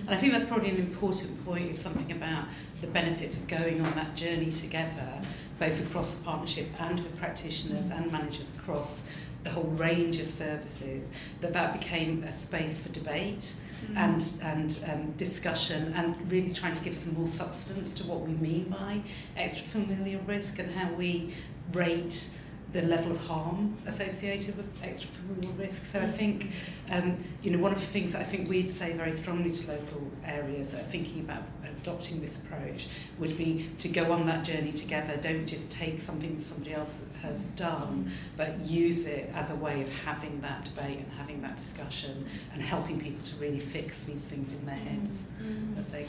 And 0.00 0.10
I 0.10 0.16
think 0.16 0.32
that's 0.32 0.48
probably 0.48 0.70
an 0.70 0.76
important 0.76 1.44
point, 1.44 1.70
is 1.70 1.78
something 1.78 2.10
about 2.10 2.46
the 2.80 2.88
benefits 2.88 3.36
of 3.36 3.46
going 3.46 3.80
on 3.80 3.94
that 3.94 4.16
journey 4.16 4.50
together, 4.50 5.20
both 5.58 5.80
across 5.86 6.14
the 6.14 6.24
partnership 6.24 6.66
and 6.80 6.98
with 7.00 7.16
practitioners 7.16 7.90
and 7.90 8.10
managers 8.10 8.52
across 8.58 9.08
the 9.44 9.50
whole 9.50 9.64
range 9.64 10.18
of 10.18 10.28
services, 10.28 11.10
that 11.40 11.52
that 11.52 11.72
became 11.78 12.24
a 12.24 12.32
space 12.32 12.80
for 12.80 12.88
debate 12.88 13.54
mm. 13.86 13.96
and, 13.96 14.34
and 14.42 14.84
um, 14.90 15.12
discussion 15.12 15.92
and 15.96 16.32
really 16.32 16.52
trying 16.52 16.74
to 16.74 16.82
give 16.82 16.94
some 16.94 17.14
more 17.14 17.28
substance 17.28 17.92
to 17.94 18.06
what 18.06 18.20
we 18.22 18.32
mean 18.32 18.64
by 18.64 19.00
extra-familial 19.36 20.20
risk 20.22 20.58
and 20.58 20.70
how 20.72 20.90
we 20.94 21.34
rate 21.72 22.30
the 22.74 22.82
level 22.82 23.12
of 23.12 23.18
harm 23.26 23.76
associated 23.86 24.56
with 24.56 24.68
extra-familial 24.82 25.52
risk. 25.52 25.84
So 25.84 26.00
I 26.00 26.06
think, 26.06 26.50
um, 26.90 27.16
you 27.40 27.52
know, 27.52 27.58
one 27.58 27.70
of 27.70 27.78
the 27.78 27.86
things 27.86 28.14
that 28.14 28.20
I 28.20 28.24
think 28.24 28.50
we'd 28.50 28.68
say 28.68 28.92
very 28.92 29.12
strongly 29.12 29.52
to 29.52 29.70
local 29.70 30.10
areas 30.24 30.72
that 30.72 30.80
are 30.82 30.84
thinking 30.84 31.20
about 31.20 31.44
adopting 31.84 32.20
this 32.20 32.36
approach 32.38 32.88
would 33.18 33.38
be 33.38 33.70
to 33.78 33.88
go 33.88 34.10
on 34.10 34.26
that 34.26 34.42
journey 34.42 34.72
together. 34.72 35.16
Don't 35.16 35.46
just 35.46 35.70
take 35.70 36.00
something 36.00 36.34
that 36.36 36.42
somebody 36.42 36.72
else 36.72 37.02
has 37.22 37.46
done, 37.50 38.10
but 38.36 38.58
use 38.64 39.06
it 39.06 39.30
as 39.34 39.50
a 39.50 39.54
way 39.54 39.80
of 39.80 40.04
having 40.04 40.40
that 40.40 40.64
debate 40.64 40.98
and 40.98 41.12
having 41.12 41.42
that 41.42 41.56
discussion 41.56 42.26
and 42.54 42.60
helping 42.60 42.98
people 42.98 43.22
to 43.22 43.36
really 43.36 43.60
fix 43.60 44.02
these 44.04 44.24
things 44.24 44.52
in 44.52 44.66
their 44.66 44.74
heads 44.74 45.28
mm. 45.40 45.78
as 45.78 45.92
they 45.92 46.02
go. 46.02 46.08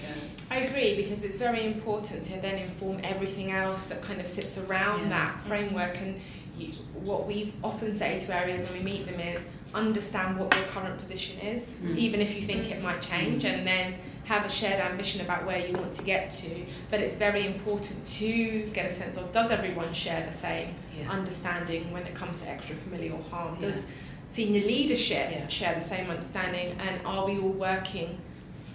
I 0.50 0.60
agree 0.60 0.96
because 0.96 1.24
it's 1.24 1.38
very 1.38 1.66
important 1.66 2.24
to 2.24 2.42
then 2.42 2.56
inform 2.56 3.02
everything 3.04 3.52
else 3.52 3.86
that 3.88 4.02
kind 4.02 4.20
of 4.20 4.28
sits 4.28 4.58
around 4.58 5.04
yeah. 5.04 5.10
that 5.10 5.42
framework 5.42 6.02
and 6.02 6.20
you, 6.58 6.68
what 6.94 7.28
we 7.28 7.54
often 7.64 7.94
say 7.94 8.20
to 8.20 8.36
areas 8.36 8.64
when 8.64 8.74
we 8.74 8.80
meet 8.80 9.06
them 9.06 9.20
is 9.20 9.42
understand 9.74 10.40
what 10.40 10.56
your 10.56 10.66
current 10.66 10.98
position 11.00 11.40
is, 11.42 11.76
mm. 11.82 11.98
even 11.98 12.22
if 12.22 12.36
you 12.36 12.42
think 12.42 12.72
it 12.72 12.82
might 12.82 13.02
change, 13.02 13.44
mm. 13.44 13.54
and 13.54 13.68
then 13.68 13.96
have 14.24 14.46
a 14.46 14.50
shared 14.50 14.80
ambition 14.80 15.22
about 15.22 15.46
where 15.46 15.60
you 15.60 15.74
want 15.74 15.94
to 15.94 16.04
get 16.04 16.32
to. 16.32 16.50
But 16.90 17.00
it's 17.02 17.18
very 17.18 17.46
important 17.46 18.04
to 18.06 18.70
get 18.74 18.90
a 18.90 18.94
sense 18.94 19.18
of 19.18 19.32
does 19.32 19.52
everyone 19.52 19.94
share 19.94 20.26
the 20.26 20.36
same 20.36 20.74
yeah. 20.98 21.12
understanding 21.12 21.92
when 21.92 22.04
it 22.04 22.16
comes 22.16 22.40
to 22.40 22.50
extra 22.50 22.76
familial 22.76 23.22
harm? 23.24 23.58
Yeah. 23.60 23.68
Does 23.68 23.88
senior 24.26 24.66
leadership 24.66 25.30
yeah. 25.32 25.48
share 25.48 25.76
the 25.76 25.82
same 25.82 26.10
understanding, 26.10 26.76
and 26.80 27.06
are 27.06 27.26
we 27.26 27.38
all 27.38 27.50
working? 27.50 28.20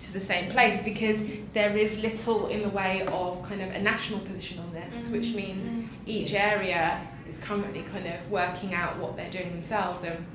to 0.01 0.15
the 0.15 0.21
same 0.21 0.51
place 0.51 0.83
because 0.83 1.23
there 1.53 1.77
is 1.77 1.99
little 1.99 2.47
in 2.47 2.63
the 2.63 2.71
way 2.71 3.07
of 3.09 3.43
kind 3.43 3.61
of 3.61 3.71
a 3.73 3.79
national 3.79 4.21
position 4.21 4.59
on 4.59 4.73
this, 4.73 4.95
mm-hmm. 4.95 5.13
which 5.13 5.35
means 5.35 5.67
mm-hmm. 5.67 5.87
each 6.07 6.33
area 6.33 7.07
is 7.31 7.39
currently 7.39 7.83
kind 7.83 8.07
of 8.07 8.31
working 8.31 8.75
out 8.75 8.99
what 8.99 9.17
they're 9.17 9.31
doing 9.31 9.51
themselves. 9.53 10.03
And 10.03 10.27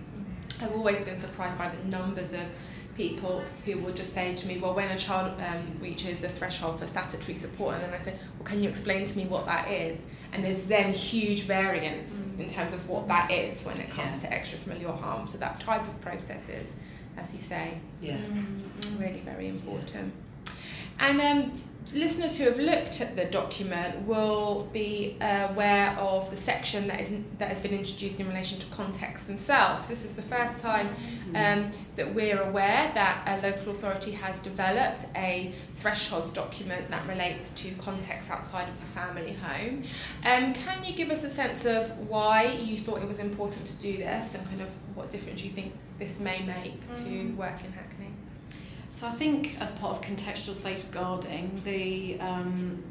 I've 0.61 0.71
always 0.71 0.99
been 1.01 1.19
surprised 1.19 1.57
by 1.57 1.69
the 1.69 1.87
numbers 1.89 2.33
of 2.33 2.45
people 2.95 3.43
who 3.65 3.77
will 3.79 3.93
just 3.93 4.13
say 4.13 4.33
to 4.33 4.47
me, 4.47 4.57
well, 4.57 4.73
when 4.73 4.89
a 4.89 4.97
child 4.97 5.39
um, 5.41 5.77
reaches 5.81 6.23
a 6.23 6.29
threshold 6.29 6.79
for 6.79 6.87
statutory 6.87 7.37
support, 7.37 7.75
and 7.75 7.83
then 7.83 7.93
I 7.93 7.99
say, 7.99 8.13
well, 8.37 8.45
can 8.45 8.61
you 8.61 8.69
explain 8.69 9.05
to 9.05 9.17
me 9.17 9.25
what 9.25 9.45
that 9.45 9.69
is? 9.69 9.99
And 10.31 10.45
there's 10.45 10.65
then 10.65 10.93
huge 10.93 11.41
variance 11.43 12.11
mm. 12.13 12.39
in 12.39 12.47
terms 12.47 12.73
of 12.73 12.87
what 12.89 13.07
that 13.09 13.31
is 13.31 13.63
when 13.63 13.79
it 13.79 13.89
comes 13.89 14.23
yeah. 14.23 14.29
to 14.29 14.35
extrafamilial 14.35 14.99
harm. 14.99 15.27
So 15.27 15.37
that 15.39 15.59
type 15.59 15.81
of 15.81 16.01
process 16.01 16.49
is, 16.49 16.75
as 17.17 17.33
you 17.33 17.41
say, 17.41 17.79
yeah. 18.01 18.17
mm, 18.17 18.99
really 18.99 19.21
very 19.21 19.49
important. 19.49 20.13
Yeah. 20.45 20.53
And 20.99 21.21
um, 21.21 21.61
listeners 21.93 22.37
who 22.37 22.43
have 22.45 22.59
looked 22.59 22.99
at 22.99 23.15
the 23.15 23.25
document 23.25 24.05
will 24.07 24.67
be 24.73 25.15
aware 25.21 25.91
of 25.91 26.29
the 26.31 26.37
section 26.37 26.87
that 26.87 26.99
is 27.01 27.09
that 27.39 27.47
has 27.49 27.59
been 27.59 27.71
introduced 27.73 28.19
in 28.19 28.27
relation 28.27 28.59
to 28.59 28.65
context 28.67 29.27
themselves. 29.27 29.85
This 29.87 30.03
is 30.03 30.13
the 30.13 30.21
first 30.21 30.57
time 30.59 30.89
um, 31.35 31.71
that 31.95 32.13
we're 32.13 32.41
aware 32.41 32.91
that 32.95 33.23
a 33.27 33.41
local 33.47 33.71
authority 33.71 34.11
has 34.11 34.39
developed 34.39 35.05
a 35.15 35.53
thresholds 35.75 36.31
document 36.31 36.89
that 36.89 37.05
relates 37.07 37.51
to 37.51 37.71
context 37.75 38.29
outside 38.29 38.67
of 38.67 38.79
the 38.79 38.85
family 38.87 39.33
home. 39.33 39.83
Um, 40.25 40.53
can 40.53 40.83
you 40.83 40.93
give 40.93 41.11
us 41.11 41.23
a 41.23 41.29
sense 41.29 41.65
of 41.65 41.91
why 42.09 42.45
you 42.45 42.77
thought 42.77 43.01
it 43.01 43.07
was 43.07 43.19
important 43.19 43.65
to 43.67 43.75
do 43.77 43.97
this 43.97 44.33
and 44.35 44.45
kind 44.47 44.61
of 44.61 44.69
what 44.95 45.09
difference 45.09 45.43
you 45.43 45.49
think 45.51 45.73
this 45.99 46.19
may 46.19 46.41
make 46.43 46.81
to 46.93 47.01
Mm. 47.05 47.35
work 47.35 47.63
in 47.63 47.71
Hackney? 47.71 48.11
So 48.95 49.07
I 49.07 49.11
think 49.11 49.57
as 49.59 49.71
part 49.71 49.97
of 49.97 50.01
contextual 50.01 50.53
safeguarding, 50.53 51.61
the 51.65 52.17
um, 52.21 52.81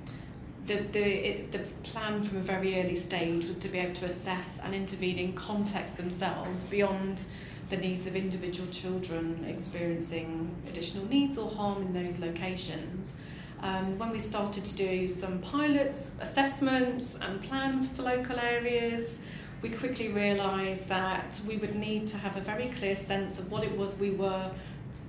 the 0.66 0.74
the, 0.74 1.00
it, 1.00 1.50
the 1.50 1.60
plan 1.82 2.22
from 2.22 2.36
a 2.36 2.42
very 2.42 2.78
early 2.78 2.94
stage 2.94 3.46
was 3.46 3.56
to 3.56 3.68
be 3.68 3.78
able 3.78 3.94
to 3.94 4.04
assess 4.04 4.60
and 4.62 4.74
intervene 4.74 5.18
in 5.18 5.32
context 5.32 5.96
themselves 5.96 6.62
beyond 6.64 7.24
the 7.70 7.78
needs 7.78 8.06
of 8.06 8.16
individual 8.16 8.68
children 8.68 9.46
experiencing 9.48 10.54
additional 10.68 11.06
needs 11.06 11.38
or 11.38 11.48
harm 11.48 11.80
in 11.80 11.94
those 11.94 12.18
locations. 12.18 13.14
Um, 13.62 13.96
when 13.98 14.10
we 14.10 14.18
started 14.18 14.66
to 14.66 14.76
do 14.76 15.08
some 15.08 15.38
pilots, 15.38 16.16
assessments 16.20 17.16
and 17.18 17.40
plans 17.40 17.88
for 17.88 18.02
local 18.02 18.38
areas, 18.38 19.20
we 19.62 19.70
quickly 19.70 20.12
realised 20.12 20.90
that 20.90 21.40
we 21.48 21.56
would 21.56 21.74
need 21.74 22.06
to 22.08 22.18
have 22.18 22.36
a 22.36 22.42
very 22.42 22.66
clear 22.66 22.94
sense 22.94 23.38
of 23.38 23.50
what 23.50 23.64
it 23.64 23.74
was 23.74 23.98
we 23.98 24.10
were 24.10 24.50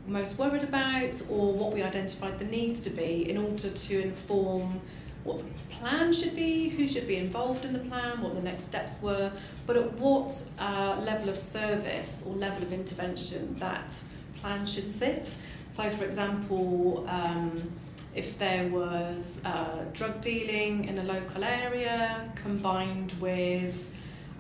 most 0.07 0.37
worried 0.37 0.63
about 0.63 1.21
or 1.29 1.53
what 1.53 1.73
we 1.73 1.81
identified 1.81 2.39
the 2.39 2.45
needs 2.45 2.79
to 2.81 2.89
be 2.89 3.29
in 3.29 3.37
order 3.37 3.69
to 3.69 4.01
inform 4.01 4.81
what 5.23 5.39
the 5.39 5.45
plan 5.71 6.13
should 6.13 6.35
be, 6.35 6.69
who 6.69 6.87
should 6.87 7.07
be 7.07 7.17
involved 7.17 7.65
in 7.65 7.73
the 7.73 7.79
plan, 7.79 8.21
what 8.21 8.35
the 8.35 8.41
next 8.41 8.63
steps 8.63 9.01
were, 9.01 9.31
but 9.65 9.75
at 9.75 9.93
what 9.93 10.47
uh, 10.59 11.01
level 11.03 11.29
of 11.29 11.35
service 11.35 12.23
or 12.27 12.33
level 12.35 12.61
of 12.63 12.71
intervention 12.71 13.55
that 13.55 14.01
plan 14.35 14.65
should 14.65 14.87
sit. 14.87 15.37
So, 15.69 15.89
for 15.89 16.05
example, 16.05 17.05
um, 17.09 17.71
if 18.13 18.37
there 18.37 18.67
was 18.69 19.41
uh, 19.43 19.83
drug 19.93 20.21
dealing 20.21 20.85
in 20.85 20.99
a 20.99 21.03
local 21.03 21.43
area 21.43 22.31
combined 22.35 23.13
with 23.19 23.91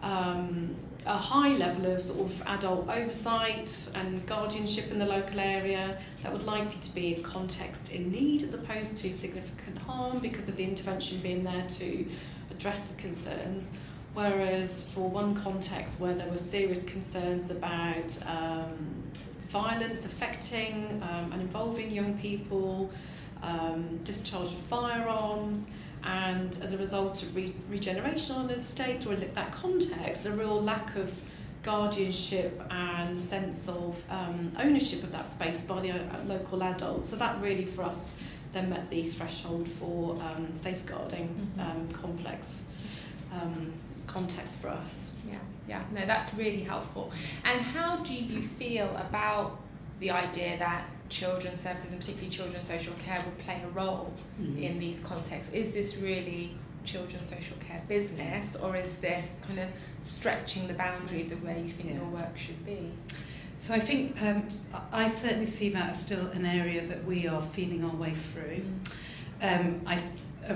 um, 0.01 0.75
a 1.05 1.17
high 1.17 1.55
level 1.55 1.91
of 1.91 2.01
sort 2.01 2.19
of 2.19 2.41
adult 2.47 2.89
oversight 2.89 3.89
and 3.93 4.25
guardianship 4.25 4.89
in 4.91 4.97
the 4.97 5.05
local 5.05 5.39
area 5.39 5.97
that 6.23 6.33
would 6.33 6.43
likely 6.43 6.79
to 6.79 6.93
be 6.95 7.15
a 7.15 7.19
context 7.19 7.91
in 7.91 8.11
need 8.11 8.41
as 8.41 8.53
opposed 8.55 8.97
to 8.97 9.13
significant 9.13 9.77
harm 9.79 10.17
because 10.19 10.49
of 10.49 10.55
the 10.55 10.63
intervention 10.63 11.19
being 11.19 11.43
there 11.43 11.65
to 11.67 12.07
address 12.49 12.89
the 12.89 12.95
concerns. 12.95 13.71
Whereas 14.15 14.89
for 14.91 15.09
one 15.09 15.35
context 15.35 15.99
where 15.99 16.13
there 16.13 16.29
were 16.29 16.37
serious 16.37 16.83
concerns 16.83 17.51
about 17.51 18.17
um, 18.25 19.03
violence 19.49 20.05
affecting 20.05 21.03
um, 21.03 21.33
and 21.33 21.41
involving 21.41 21.91
young 21.91 22.17
people, 22.17 22.89
um, 23.43 23.97
discharge 23.97 24.47
of 24.47 24.57
firearms, 24.57 25.69
and 26.05 26.49
as 26.63 26.73
a 26.73 26.77
result 26.77 27.21
of 27.23 27.35
re- 27.35 27.53
regeneration 27.69 28.35
on 28.35 28.45
an 28.49 28.51
estate 28.51 29.05
or 29.07 29.13
in 29.13 29.33
that 29.33 29.51
context, 29.51 30.25
a 30.25 30.31
real 30.31 30.61
lack 30.61 30.95
of 30.95 31.13
guardianship 31.63 32.61
and 32.69 33.19
sense 33.19 33.67
of 33.67 34.01
um, 34.09 34.51
ownership 34.59 35.03
of 35.03 35.11
that 35.11 35.27
space 35.27 35.61
by 35.61 35.81
the 35.81 35.91
uh, 35.91 35.97
local 36.27 36.61
adults. 36.63 37.09
So 37.09 37.15
that 37.15 37.41
really 37.41 37.65
for 37.65 37.83
us 37.83 38.15
then 38.53 38.69
met 38.69 38.89
the 38.89 39.03
threshold 39.03 39.67
for 39.67 40.15
um, 40.21 40.51
safeguarding 40.51 41.27
Mhm. 41.57 41.59
um, 41.59 41.87
complex 41.89 42.65
um, 43.33 43.73
context 44.07 44.59
for 44.59 44.69
us. 44.69 45.11
Yeah, 45.27 45.39
yeah, 45.67 45.81
no, 45.91 46.05
that's 46.05 46.33
really 46.35 46.61
helpful. 46.63 47.11
And 47.43 47.59
how 47.59 47.97
do 47.97 48.13
you 48.13 48.43
feel 48.43 48.95
about 48.95 49.59
the 49.99 50.11
idea 50.11 50.57
that 50.59 50.85
children's 51.09 51.59
services, 51.59 51.91
and 51.91 51.99
particularly 52.01 52.29
children's 52.29 52.67
social 52.67 52.93
care, 53.05 53.19
would 53.25 53.37
play 53.39 53.61
a 53.63 53.67
role 53.69 54.13
Mm. 54.41 54.61
in 54.61 54.79
these 54.79 54.99
contexts? 54.99 55.51
Is 55.53 55.71
this 55.71 55.97
really 55.97 56.57
children's 56.83 57.29
social 57.29 57.57
care 57.57 57.81
business, 57.87 58.55
or 58.55 58.75
is 58.75 58.97
this 58.97 59.35
kind 59.47 59.59
of 59.59 59.73
stretching 60.01 60.67
the 60.67 60.73
boundaries 60.73 61.31
of 61.31 61.43
where 61.43 61.57
you 61.57 61.69
think 61.69 61.89
Yeah. 61.89 61.95
your 61.95 62.05
work 62.09 62.37
should 62.37 62.65
be? 62.65 62.91
So 63.57 63.73
I 63.73 63.79
think 63.79 64.21
um, 64.21 64.45
I 64.91 65.07
certainly 65.07 65.45
see 65.47 65.69
that 65.69 65.91
as 65.91 66.01
still 66.01 66.27
an 66.27 66.45
area 66.45 66.85
that 66.85 67.05
we 67.05 67.27
are 67.27 67.41
feeling 67.41 67.83
our 67.83 67.95
way 67.95 68.13
through. 68.13 68.63
Um, 69.41 69.81
I 69.85 69.99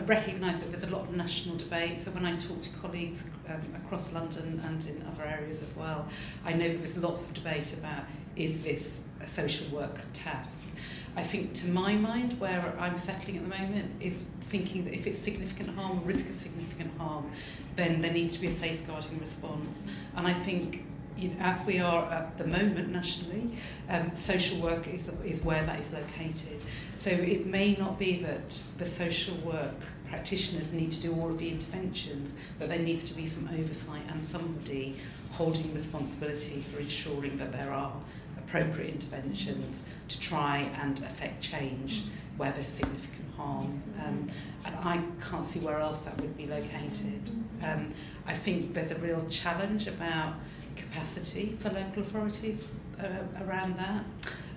recognise 0.05 0.60
that 0.62 0.72
there's 0.72 0.84
a 0.84 0.89
lot 0.89 1.01
of 1.01 1.15
national 1.15 1.58
debate. 1.58 2.00
So 2.00 2.12
when 2.12 2.25
I 2.25 2.36
talk 2.36 2.62
to 2.62 2.79
colleagues 2.79 3.24
um, 3.48 3.62
across 3.75 4.13
London 4.13 4.62
and 4.65 4.86
in 4.86 5.05
other 5.08 5.24
areas 5.24 5.62
as 5.62 5.75
well, 5.75 6.08
I 6.46 6.53
know 6.53 6.67
that 6.67 6.77
there's 6.77 6.98
lots 6.98 7.22
of 7.22 7.34
debate 7.34 7.74
about 7.74 8.03
is 8.36 8.63
this 8.63 9.03
a 9.22 9.27
social 9.27 9.67
work 9.75 10.01
task. 10.13 10.67
I 11.15 11.24
think 11.24 11.53
to 11.55 11.69
my 11.69 11.96
mind, 11.96 12.39
where 12.39 12.74
I'm 12.79 12.96
settling 12.96 13.38
at 13.38 13.43
the 13.43 13.58
moment, 13.58 13.91
is 14.00 14.25
thinking 14.41 14.86
that 14.86 14.93
if 14.93 15.08
it's 15.08 15.19
significant 15.19 15.77
harm 15.77 16.00
or 16.00 16.01
risk 16.01 16.29
of 16.29 16.36
significant 16.36 16.98
harm, 16.98 17.31
then 17.75 18.01
there 18.01 18.13
needs 18.13 18.34
to 18.34 18.39
be 18.39 18.48
a 18.48 18.51
safeguarding 18.51 19.19
response. 19.19 19.84
And 20.15 20.27
I 20.27 20.34
think 20.34 20.86
you 21.19 21.29
know, 21.29 21.35
as 21.39 21.63
we 21.65 21.79
are 21.79 22.05
at 22.11 22.35
the 22.35 22.45
moment 22.45 22.89
nationally, 22.89 23.51
um, 23.89 24.15
social 24.15 24.59
work 24.59 24.88
is, 24.88 25.09
is 25.25 25.43
where 25.43 25.63
that 25.65 25.79
is 25.79 25.91
located. 25.91 26.63
So 26.93 27.09
it 27.09 27.45
may 27.45 27.75
not 27.75 27.99
be 27.99 28.17
that 28.19 28.49
the 28.77 28.85
social 28.85 29.35
work 29.38 29.75
practitioners 30.07 30.73
need 30.73 30.91
to 30.91 31.01
do 31.01 31.13
all 31.13 31.29
of 31.29 31.38
the 31.38 31.49
interventions, 31.49 32.33
but 32.57 32.69
there 32.69 32.79
needs 32.79 33.03
to 33.05 33.13
be 33.13 33.25
some 33.25 33.49
oversight 33.53 34.01
and 34.09 34.21
somebody 34.21 34.95
holding 35.31 35.73
responsibility 35.73 36.61
for 36.61 36.79
ensuring 36.79 37.38
that 37.38 37.51
there 37.51 37.71
are 37.71 37.93
appropriate 38.38 38.91
interventions 38.93 39.83
to 40.07 40.19
try 40.19 40.69
and 40.81 40.99
affect 40.99 41.41
change 41.41 42.03
where 42.38 42.51
there's 42.51 42.67
significant 42.67 43.25
harm. 43.35 43.81
Um, 44.03 44.27
and 44.65 44.75
I 44.75 45.01
can't 45.29 45.45
see 45.45 45.59
where 45.59 45.79
else 45.79 46.05
that 46.05 46.19
would 46.19 46.35
be 46.35 46.47
located. 46.47 47.29
Um, 47.61 47.93
I 48.25 48.33
think 48.33 48.73
there's 48.73 48.91
a 48.91 48.99
real 48.99 49.25
challenge 49.29 49.88
about 49.88 50.33
capacity 50.79 51.57
for 51.59 51.69
local 51.69 52.01
authorities 52.03 52.74
uh, 53.00 53.07
around 53.45 53.77
that. 53.77 54.03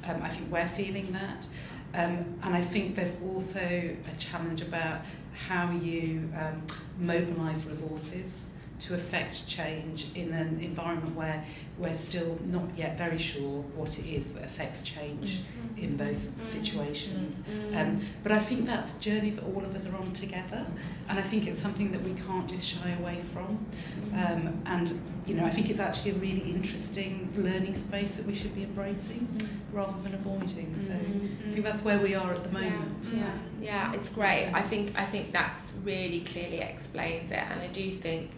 Um, 0.04 0.22
I 0.22 0.28
think 0.28 0.50
we're 0.50 0.66
feeling 0.66 1.12
that. 1.12 1.48
Um, 1.94 2.34
and 2.42 2.54
I 2.54 2.62
think 2.62 2.94
there's 2.94 3.16
also 3.22 3.60
a 3.60 4.16
challenge 4.18 4.62
about 4.62 5.02
how 5.48 5.70
you 5.70 6.30
um, 6.36 6.62
mobilise 6.98 7.66
resources 7.66 8.48
to 8.80 8.94
affect 8.94 9.46
change 9.46 10.06
in 10.14 10.32
an 10.32 10.60
environment 10.60 11.14
where 11.14 11.44
we're 11.78 11.94
still 11.94 12.38
not 12.46 12.64
yet 12.76 12.98
very 12.98 13.18
sure 13.18 13.62
what 13.76 13.98
it 13.98 14.06
is 14.06 14.32
that 14.32 14.44
affects 14.44 14.82
change 14.82 15.38
mm-hmm. 15.38 15.78
in 15.78 15.96
those 15.96 16.28
mm-hmm. 16.28 16.44
situations. 16.46 17.40
Mm-hmm. 17.40 17.76
Um, 17.76 18.04
but 18.22 18.32
I 18.32 18.38
think 18.38 18.66
that's 18.66 18.96
a 18.96 18.98
journey 18.98 19.30
that 19.30 19.44
all 19.44 19.64
of 19.64 19.74
us 19.74 19.86
are 19.88 19.96
on 19.96 20.12
together, 20.12 20.66
and 21.08 21.18
I 21.18 21.22
think 21.22 21.46
it's 21.46 21.60
something 21.60 21.92
that 21.92 22.02
we 22.02 22.14
can't 22.14 22.48
just 22.48 22.66
shy 22.66 22.90
away 22.98 23.20
from. 23.20 23.64
Um, 24.14 24.62
and 24.66 24.92
you 25.26 25.34
know, 25.34 25.44
I 25.44 25.50
think 25.50 25.70
it's 25.70 25.80
actually 25.80 26.12
a 26.12 26.14
really 26.14 26.50
interesting 26.50 27.32
learning 27.36 27.76
space 27.76 28.16
that 28.16 28.26
we 28.26 28.34
should 28.34 28.54
be 28.54 28.64
embracing 28.64 29.28
rather 29.72 30.00
than 30.02 30.14
avoiding. 30.14 30.76
So 30.76 30.92
I 30.92 31.52
think 31.52 31.64
that's 31.64 31.82
where 31.84 31.98
we 31.98 32.14
are 32.14 32.30
at 32.30 32.42
the 32.42 32.50
moment. 32.50 33.08
Yeah, 33.12 33.30
yeah, 33.60 33.94
it's 33.94 34.08
great. 34.08 34.50
I 34.52 34.62
think 34.62 34.92
I 34.96 35.06
think 35.06 35.30
that's 35.30 35.74
really 35.84 36.20
clearly 36.20 36.58
explains 36.58 37.30
it, 37.30 37.38
and 37.38 37.60
I 37.60 37.68
do 37.68 37.90
think 37.92 38.30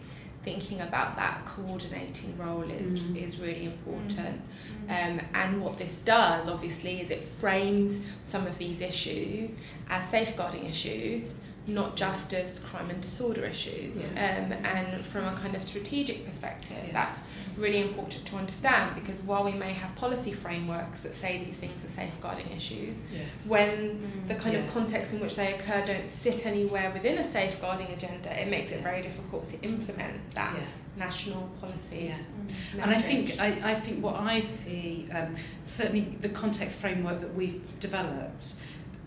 thinking 0.45 0.79
about 0.81 1.15
that 1.17 1.43
coordinating 1.45 2.37
role 2.37 2.63
is 2.63 2.99
Mm. 3.07 3.15
is 3.25 3.39
really 3.39 3.65
important. 3.65 4.39
Um, 4.87 5.19
and 5.33 5.61
what 5.63 5.77
this 5.77 5.97
does, 6.05 6.47
obviously, 6.47 7.01
is 7.01 7.09
it 7.11 7.23
frames 7.41 7.99
some 8.23 8.45
of 8.47 8.57
these 8.57 8.79
issues 8.81 9.59
as 9.89 10.07
safeguarding 10.07 10.65
issues, 10.65 11.41
not 11.67 11.95
just 11.95 12.33
as 12.33 12.59
crime 12.59 12.89
and 12.89 13.01
disorder 13.01 13.43
issues. 13.45 14.05
Um, 14.11 14.51
and 14.53 15.03
from 15.03 15.25
a 15.25 15.33
kind 15.35 15.55
of 15.55 15.61
strategic 15.63 16.25
perspective, 16.25 16.77
Yeah. 16.87 16.93
that's 16.93 17.21
really 17.57 17.81
important 17.81 18.25
to 18.25 18.35
understand 18.35 18.93
because 18.95 19.23
while 19.23 19.43
we 19.45 19.53
may 19.53 19.71
have 19.71 19.95
policy 19.95 20.33
frameworks 20.33 20.99
that 20.99 21.15
say 21.15 21.43
these 21.43 21.55
things 21.55 21.83
are 21.85 21.87
safeguarding 21.87 22.51
issues, 22.51 22.99
Yes. 23.13 23.47
when 23.47 24.11
the 24.27 24.35
kind 24.35 24.55
of 24.55 24.67
context 24.73 25.13
in 25.13 25.19
which 25.21 25.35
they 25.35 25.53
occur 25.53 25.83
don't 25.85 26.07
sit 26.09 26.45
anywhere 26.45 26.91
within 26.93 27.17
a 27.17 27.23
safeguarding 27.23 27.87
agenda, 27.87 28.29
it 28.41 28.49
makes 28.49 28.71
it 28.71 28.81
very 28.81 29.01
difficult 29.01 29.47
to 29.49 29.61
implement 29.61 30.29
that 30.31 30.53
Yeah. 30.55 30.61
national 30.97 31.49
policy. 31.61 32.05
Yeah. 32.13 32.81
And 32.81 32.91
I 32.91 32.99
think 33.01 33.39
I, 33.39 33.71
I 33.71 33.75
think 33.75 34.03
what 34.03 34.15
I 34.19 34.39
see 34.41 35.07
um, 35.11 35.33
certainly 35.65 36.01
the 36.21 36.29
context 36.29 36.77
framework 36.79 37.21
that 37.21 37.33
we've 37.33 37.61
developed 37.79 38.53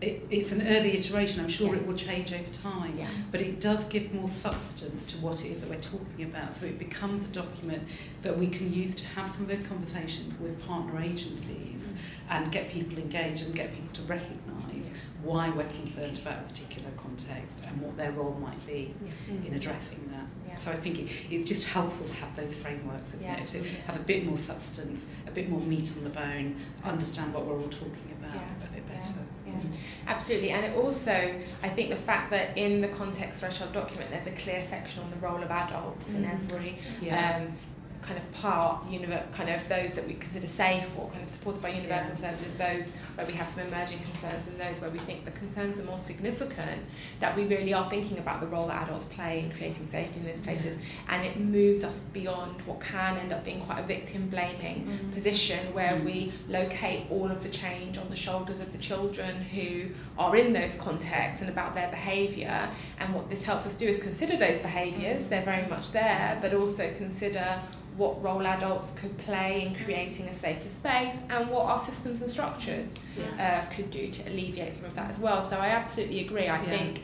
it, 0.00 0.26
it's 0.30 0.52
an 0.52 0.62
early 0.62 0.96
iteration. 0.96 1.40
I'm 1.40 1.48
sure 1.48 1.74
Yes. 1.74 1.82
it 1.82 1.86
will 1.86 1.96
change 1.96 2.32
over 2.32 2.50
time, 2.52 2.96
Yeah. 2.96 3.08
but 3.32 3.40
it 3.40 3.60
does 3.60 3.84
give 3.84 4.14
more 4.14 4.28
substance 4.28 5.04
to 5.04 5.18
what 5.18 5.44
it 5.44 5.50
is 5.50 5.60
that 5.60 5.70
we're 5.70 5.80
talking 5.80 6.24
about. 6.24 6.52
So 6.52 6.66
it 6.66 6.78
becomes 6.78 7.24
a 7.24 7.28
document 7.28 7.82
that 8.22 8.38
we 8.38 8.46
can 8.46 8.72
use 8.72 8.94
to 8.96 9.06
have 9.08 9.26
some 9.26 9.42
of 9.42 9.48
those 9.48 9.66
conversations 9.66 10.38
with 10.38 10.64
partner 10.66 11.00
agencies 11.00 11.92
mm. 11.92 11.96
and 12.30 12.50
get 12.52 12.70
people 12.70 12.98
engaged 12.98 13.44
and 13.44 13.54
get 13.54 13.72
people 13.72 13.92
to 13.94 14.02
recognise 14.02 14.92
why 15.22 15.50
we're 15.50 15.64
concerned 15.64 16.18
about 16.18 16.38
a 16.40 16.42
particular 16.42 16.90
context 16.96 17.60
and 17.66 17.80
what 17.80 17.96
their 17.96 18.12
role 18.12 18.38
might 18.40 18.64
be 18.66 18.94
mm. 19.28 19.46
in 19.46 19.54
addressing 19.54 20.08
that. 20.12 20.30
Yeah. 20.46 20.54
So 20.54 20.70
I 20.70 20.76
think 20.76 21.00
it, 21.00 21.10
it's 21.30 21.44
just 21.44 21.66
helpful 21.66 22.06
to 22.06 22.14
have 22.14 22.36
those 22.36 22.54
frameworks, 22.54 23.14
isn't 23.14 23.26
Yeah. 23.26 23.40
it? 23.40 23.46
To 23.48 23.64
have 23.86 23.96
a 23.96 24.04
bit 24.04 24.24
more 24.24 24.36
substance, 24.36 25.08
a 25.26 25.32
bit 25.32 25.48
more 25.48 25.60
meat 25.60 25.92
on 25.96 26.04
the 26.04 26.10
bone, 26.10 26.56
understand 26.84 27.34
what 27.34 27.46
we're 27.46 27.58
all 27.60 27.68
talking 27.68 28.14
about 28.20 28.34
Yeah. 28.36 28.66
a 28.68 28.72
bit 28.72 28.84
Yeah. 28.88 28.94
better. 28.94 29.20
Yeah. 29.62 29.78
Absolutely, 30.06 30.50
and 30.50 30.64
it 30.64 30.76
also, 30.76 31.34
I 31.62 31.68
think 31.68 31.90
the 31.90 31.96
fact 31.96 32.30
that 32.30 32.56
in 32.56 32.80
the 32.80 32.88
context 32.88 33.40
threshold 33.40 33.72
document, 33.72 34.10
there's 34.10 34.26
a 34.26 34.32
clear 34.32 34.62
section 34.62 35.02
on 35.02 35.10
the 35.10 35.16
role 35.16 35.42
of 35.42 35.50
adults 35.50 36.10
in 36.14 36.24
Mm. 36.24 36.32
every 36.32 36.78
Yeah. 37.00 37.36
um, 37.36 37.56
kind 38.08 38.18
of 38.18 38.32
part, 38.32 38.84
univer- 38.90 39.30
kind 39.32 39.50
of 39.50 39.68
those 39.68 39.92
that 39.92 40.06
we 40.06 40.14
consider 40.14 40.46
safe 40.46 40.88
or 40.98 41.10
kind 41.10 41.22
of 41.22 41.28
supported 41.28 41.60
by 41.62 41.68
universal 41.68 42.14
Yeah. 42.14 42.30
services, 42.32 42.54
those 42.56 42.94
where 43.16 43.26
we 43.26 43.34
have 43.34 43.46
some 43.46 43.66
emerging 43.66 43.98
concerns, 43.98 44.48
and 44.48 44.58
those 44.58 44.80
where 44.80 44.88
we 44.88 44.98
think 45.00 45.26
the 45.26 45.30
concerns 45.32 45.78
are 45.78 45.82
more 45.84 45.98
significant, 45.98 46.80
that 47.20 47.36
we 47.36 47.44
really 47.44 47.74
are 47.74 47.88
thinking 47.90 48.16
about 48.18 48.40
the 48.40 48.46
role 48.46 48.66
that 48.68 48.82
adults 48.84 49.04
play 49.04 49.40
in 49.40 49.50
creating 49.50 49.86
safety 49.88 50.20
in 50.20 50.24
those 50.26 50.40
places, 50.40 50.78
and 51.10 51.22
it 51.26 51.38
moves 51.38 51.84
us 51.84 52.00
beyond 52.14 52.62
what 52.62 52.80
can 52.80 53.18
end 53.18 53.30
up 53.30 53.44
being 53.44 53.60
quite 53.60 53.80
a 53.80 53.82
victim 53.82 54.28
blaming 54.30 54.86
Mm. 54.86 55.12
position 55.12 55.74
where 55.74 55.92
Mm. 55.96 56.04
we 56.04 56.32
locate 56.48 57.02
all 57.10 57.30
of 57.30 57.42
the 57.42 57.50
change 57.50 57.98
on 57.98 58.08
the 58.08 58.16
shoulders 58.16 58.58
of 58.60 58.72
the 58.72 58.78
children 58.78 59.42
who 59.54 59.88
are 60.18 60.34
in 60.34 60.54
those 60.54 60.76
contexts 60.76 61.42
and 61.42 61.50
about 61.50 61.74
their 61.74 61.88
behaviour. 61.88 62.70
And 62.98 63.12
what 63.14 63.28
this 63.28 63.42
helps 63.42 63.66
us 63.66 63.74
do 63.74 63.86
is 63.86 63.98
consider 64.02 64.38
those 64.38 64.58
behaviours, 64.58 65.26
they're 65.26 65.42
very 65.42 65.66
much 65.68 65.92
there, 65.92 66.38
but 66.40 66.54
also 66.54 66.90
consider 66.96 67.60
what 67.98 68.22
role 68.22 68.46
adults 68.46 68.92
could 68.92 69.18
play 69.18 69.66
in 69.66 69.74
creating 69.84 70.26
a 70.28 70.34
safer 70.34 70.68
space 70.68 71.16
and 71.28 71.50
what 71.50 71.66
our 71.66 71.78
systems 71.78 72.22
and 72.22 72.30
structures 72.30 72.94
Yeah. 73.16 73.64
uh, 73.68 73.74
could 73.74 73.90
do 73.90 74.06
to 74.06 74.28
alleviate 74.30 74.72
some 74.72 74.84
of 74.86 74.94
that 74.94 75.10
as 75.10 75.18
well. 75.18 75.42
So 75.42 75.58
I 75.58 75.66
absolutely 75.66 76.20
agree. 76.24 76.46
I 76.48 76.62
Yeah. 76.62 76.70
think 76.70 77.00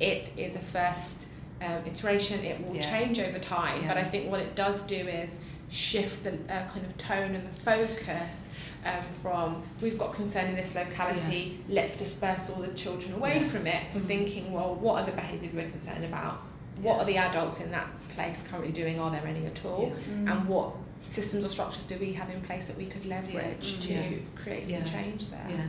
it 0.00 0.30
is 0.36 0.56
a 0.56 0.60
first 0.60 1.26
um, 1.62 1.82
iteration. 1.86 2.42
It 2.42 2.66
will 2.66 2.74
Yeah. 2.74 2.90
change 2.90 3.18
over 3.20 3.38
time, 3.38 3.86
but 3.86 3.98
I 3.98 4.02
think 4.04 4.30
what 4.30 4.40
it 4.40 4.54
does 4.54 4.82
do 4.84 4.94
is 4.96 5.38
shift 5.68 6.24
the 6.24 6.32
uh, 6.52 6.66
kind 6.70 6.86
of 6.86 6.96
tone 6.96 7.34
and 7.34 7.46
the 7.46 7.60
focus 7.60 8.48
um, 8.86 9.04
from 9.20 9.62
we've 9.82 9.98
got 9.98 10.14
concern 10.14 10.46
in 10.46 10.56
this 10.56 10.74
locality, 10.74 11.58
let's 11.68 11.94
disperse 11.98 12.48
all 12.48 12.62
the 12.62 12.72
children 12.72 13.12
away 13.12 13.40
from 13.42 13.66
it 13.66 13.90
to 13.90 13.98
Mhm. 13.98 14.06
thinking, 14.06 14.52
well, 14.52 14.74
what 14.74 15.02
are 15.02 15.04
the 15.06 15.12
behaviours 15.12 15.54
we're 15.54 15.68
concerned 15.68 16.02
about? 16.02 16.40
What 16.82 16.96
Yeah. 16.96 17.02
are 17.02 17.04
the 17.04 17.16
adults 17.18 17.60
in 17.60 17.70
that 17.72 17.86
place 18.14 18.42
currently 18.48 18.72
doing? 18.72 18.98
Are 19.00 19.10
there 19.10 19.26
any 19.26 19.46
at 19.46 19.64
all? 19.64 19.92
Yeah. 20.08 20.32
And 20.32 20.48
what 20.48 20.74
systems 21.06 21.44
or 21.44 21.48
structures 21.48 21.82
do 21.84 21.96
we 21.98 22.12
have 22.12 22.30
in 22.30 22.40
place 22.42 22.66
that 22.66 22.76
we 22.76 22.86
could 22.86 23.04
leverage 23.04 23.74
Mm. 23.78 23.80
to 23.82 23.92
Yeah. 23.92 24.10
create 24.36 24.68
Yeah. 24.68 24.84
some 24.84 24.92
change 24.94 25.28
there? 25.30 25.44
Yeah, 25.48 25.66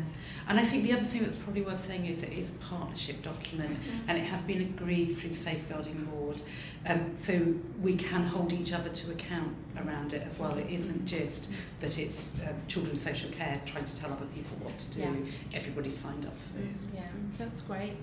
and 0.47 0.59
I 0.59 0.63
think 0.65 0.83
the 0.83 0.93
other 0.93 1.05
thing 1.05 1.23
that's 1.23 1.35
probably 1.35 1.61
worth 1.63 1.79
saying 1.79 2.05
is 2.05 2.21
it 2.21 2.31
is 2.33 2.49
a 2.49 2.53
partnership 2.53 3.23
document 3.23 3.77
and 4.07 4.17
it 4.17 4.25
has 4.25 4.41
been 4.43 4.61
agreed 4.61 5.13
through 5.17 5.31
the 5.31 5.35
Safeguarding 5.37 6.05
Board. 6.05 6.41
Um, 6.85 7.15
so 7.15 7.55
we 7.81 7.95
can 7.95 8.23
hold 8.23 8.53
each 8.53 8.71
other 8.73 8.89
to 8.89 9.11
account 9.11 9.55
around 9.83 10.13
it 10.13 10.21
as 10.23 10.37
well. 10.37 10.55
It 10.57 10.69
isn't 10.69 11.05
just 11.07 11.51
that 11.79 11.97
it's 11.97 12.33
um, 12.47 12.55
children's 12.67 13.01
social 13.01 13.29
care 13.31 13.55
trying 13.65 13.85
to 13.85 13.95
tell 13.95 14.11
other 14.11 14.25
people 14.27 14.57
what 14.61 14.77
to 14.77 14.91
do. 14.91 14.99
Yeah. 15.01 15.57
Everybody's 15.57 15.97
signed 15.97 16.25
up 16.25 16.35
for 16.39 16.59
this. 16.59 16.91
Yeah, 16.93 17.01
that's 17.39 17.61
great. 17.61 17.93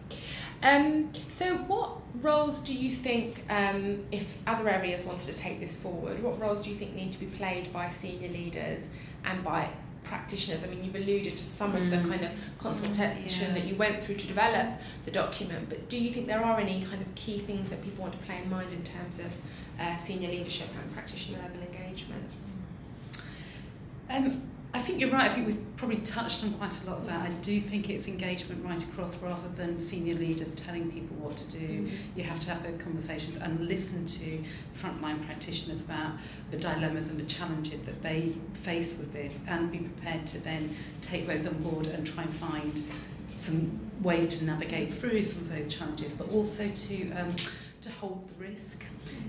Um, 0.62 1.10
so, 1.30 1.56
what 1.58 1.98
roles 2.20 2.60
do 2.62 2.74
you 2.74 2.90
think, 2.90 3.44
um, 3.48 4.04
if 4.10 4.38
other 4.46 4.68
areas 4.68 5.04
wanted 5.04 5.26
to 5.26 5.34
take 5.34 5.60
this 5.60 5.76
forward, 5.76 6.20
what 6.22 6.40
roles 6.40 6.60
do 6.62 6.70
you 6.70 6.76
think 6.76 6.94
need 6.96 7.12
to 7.12 7.17
be 7.20 7.26
played 7.26 7.72
by 7.72 7.88
senior 7.88 8.28
leaders 8.28 8.88
and 9.24 9.42
by 9.44 9.68
practitioners? 10.04 10.62
I 10.64 10.68
mean, 10.68 10.84
you've 10.84 10.94
alluded 10.94 11.36
to 11.36 11.44
some 11.44 11.74
of 11.76 11.90
the 11.90 11.96
Mm. 11.96 12.08
kind 12.08 12.24
of 12.24 12.30
consultation 12.58 13.48
Yeah. 13.48 13.54
that 13.54 13.64
you 13.64 13.74
went 13.76 14.02
through 14.02 14.16
to 14.16 14.26
develop 14.26 14.80
the 15.04 15.10
document, 15.10 15.68
but 15.68 15.88
do 15.88 15.98
you 15.98 16.10
think 16.10 16.26
there 16.26 16.42
are 16.44 16.58
any 16.58 16.82
kind 16.82 17.02
of 17.02 17.14
key 17.14 17.40
things 17.40 17.68
that 17.70 17.82
people 17.82 18.02
want 18.04 18.18
to 18.18 18.24
play 18.26 18.38
in 18.42 18.48
mind 18.50 18.72
in 18.72 18.82
terms 18.82 19.18
of 19.18 19.30
uh, 19.80 19.96
senior 19.96 20.28
leadership 20.30 20.68
and 20.82 20.92
practitioner 20.94 21.38
level 21.38 21.60
engagement? 21.60 22.24
Um, 24.10 24.42
I 24.74 24.80
think 24.80 25.00
you're 25.00 25.10
right. 25.10 25.24
I 25.24 25.28
think 25.30 25.46
we've 25.46 25.76
probably 25.76 25.96
touched 25.96 26.44
on 26.44 26.52
quite 26.52 26.82
a 26.82 26.86
lot 26.90 26.98
of 26.98 27.06
that. 27.06 27.22
I 27.22 27.30
do 27.40 27.58
think 27.58 27.88
it's 27.88 28.06
engagement 28.06 28.62
right 28.62 28.82
across 28.82 29.16
rather 29.16 29.48
than 29.56 29.78
senior 29.78 30.14
leaders 30.14 30.54
telling 30.54 30.92
people 30.92 31.16
what 31.16 31.38
to 31.38 31.58
do. 31.58 31.88
You 32.14 32.22
have 32.24 32.38
to 32.40 32.50
have 32.50 32.62
those 32.62 32.82
conversations 32.82 33.38
and 33.38 33.66
listen 33.66 34.04
to 34.04 34.42
frontline 34.74 35.24
practitioners 35.24 35.80
about 35.80 36.12
the 36.50 36.58
dilemmas 36.58 37.08
and 37.08 37.18
the 37.18 37.24
challenges 37.24 37.80
that 37.82 38.02
they 38.02 38.34
face 38.52 38.98
with 38.98 39.14
this 39.14 39.40
and 39.48 39.72
be 39.72 39.78
prepared 39.78 40.26
to 40.28 40.38
then 40.44 40.76
take 41.00 41.26
those 41.26 41.46
on 41.46 41.62
board 41.62 41.86
and 41.86 42.06
try 42.06 42.24
and 42.24 42.34
find 42.34 42.82
some 43.36 43.80
ways 44.02 44.38
to 44.38 44.44
navigate 44.44 44.92
through 44.92 45.22
some 45.22 45.40
of 45.40 45.50
those 45.50 45.72
challenges, 45.72 46.12
but 46.12 46.28
also 46.30 46.68
to 46.68 47.10
um, 47.12 47.34
to 47.80 47.90
hold 47.92 48.28
the 48.28 48.44
risk. 48.44 48.84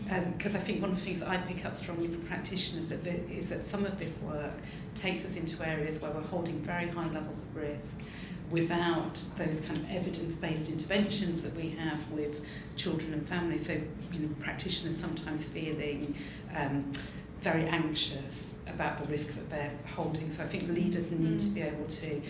Because 0.10 0.56
I 0.56 0.60
think 0.60 0.82
one 0.82 0.92
of 0.92 0.98
the 0.98 1.04
things 1.04 1.20
that 1.20 1.30
I 1.30 1.38
pick 1.38 1.66
up 1.66 1.76
strongly 1.76 2.08
from 2.08 2.22
practitioners 2.24 2.90
that 2.90 3.04
the, 3.04 3.12
is 3.32 3.50
that 3.50 3.62
some 3.62 3.86
of 3.86 4.00
this 4.00 4.20
work 4.20 4.54
takes 4.96 5.24
us 5.24 5.36
into 5.36 5.66
areas 5.68 6.02
where 6.02 6.10
we're 6.12 6.22
holding 6.22 6.60
very 6.60 6.88
high 6.88 7.10
levels 7.10 7.44
of 7.44 7.56
risk 7.56 8.02
without 8.50 9.14
those 9.38 9.62
kind 9.62 9.78
of 9.78 9.92
evidence-based 9.92 10.70
interventions 10.70 11.44
that 11.44 11.56
we 11.56 11.70
have 11.70 12.10
with 12.12 12.44
children 12.76 13.14
and 13.14 13.28
families. 13.28 13.68
So, 13.68 13.74
you 14.12 14.20
know, 14.20 14.30
practitioners 14.40 14.98
sometimes 14.98 15.46
feeling 15.46 16.16
um, 16.56 16.92
very 17.42 17.66
anxious 17.66 18.56
about 18.68 18.98
the 18.98 19.06
risk 19.06 19.28
that 19.36 19.50
they're 19.50 19.72
holding. 19.96 20.32
So 20.32 20.44
I 20.44 20.48
think 20.48 20.68
leaders 20.70 21.12
need 21.12 21.40
to 21.40 21.50
be 21.50 21.62
able 21.62 21.86
to 21.86 22.22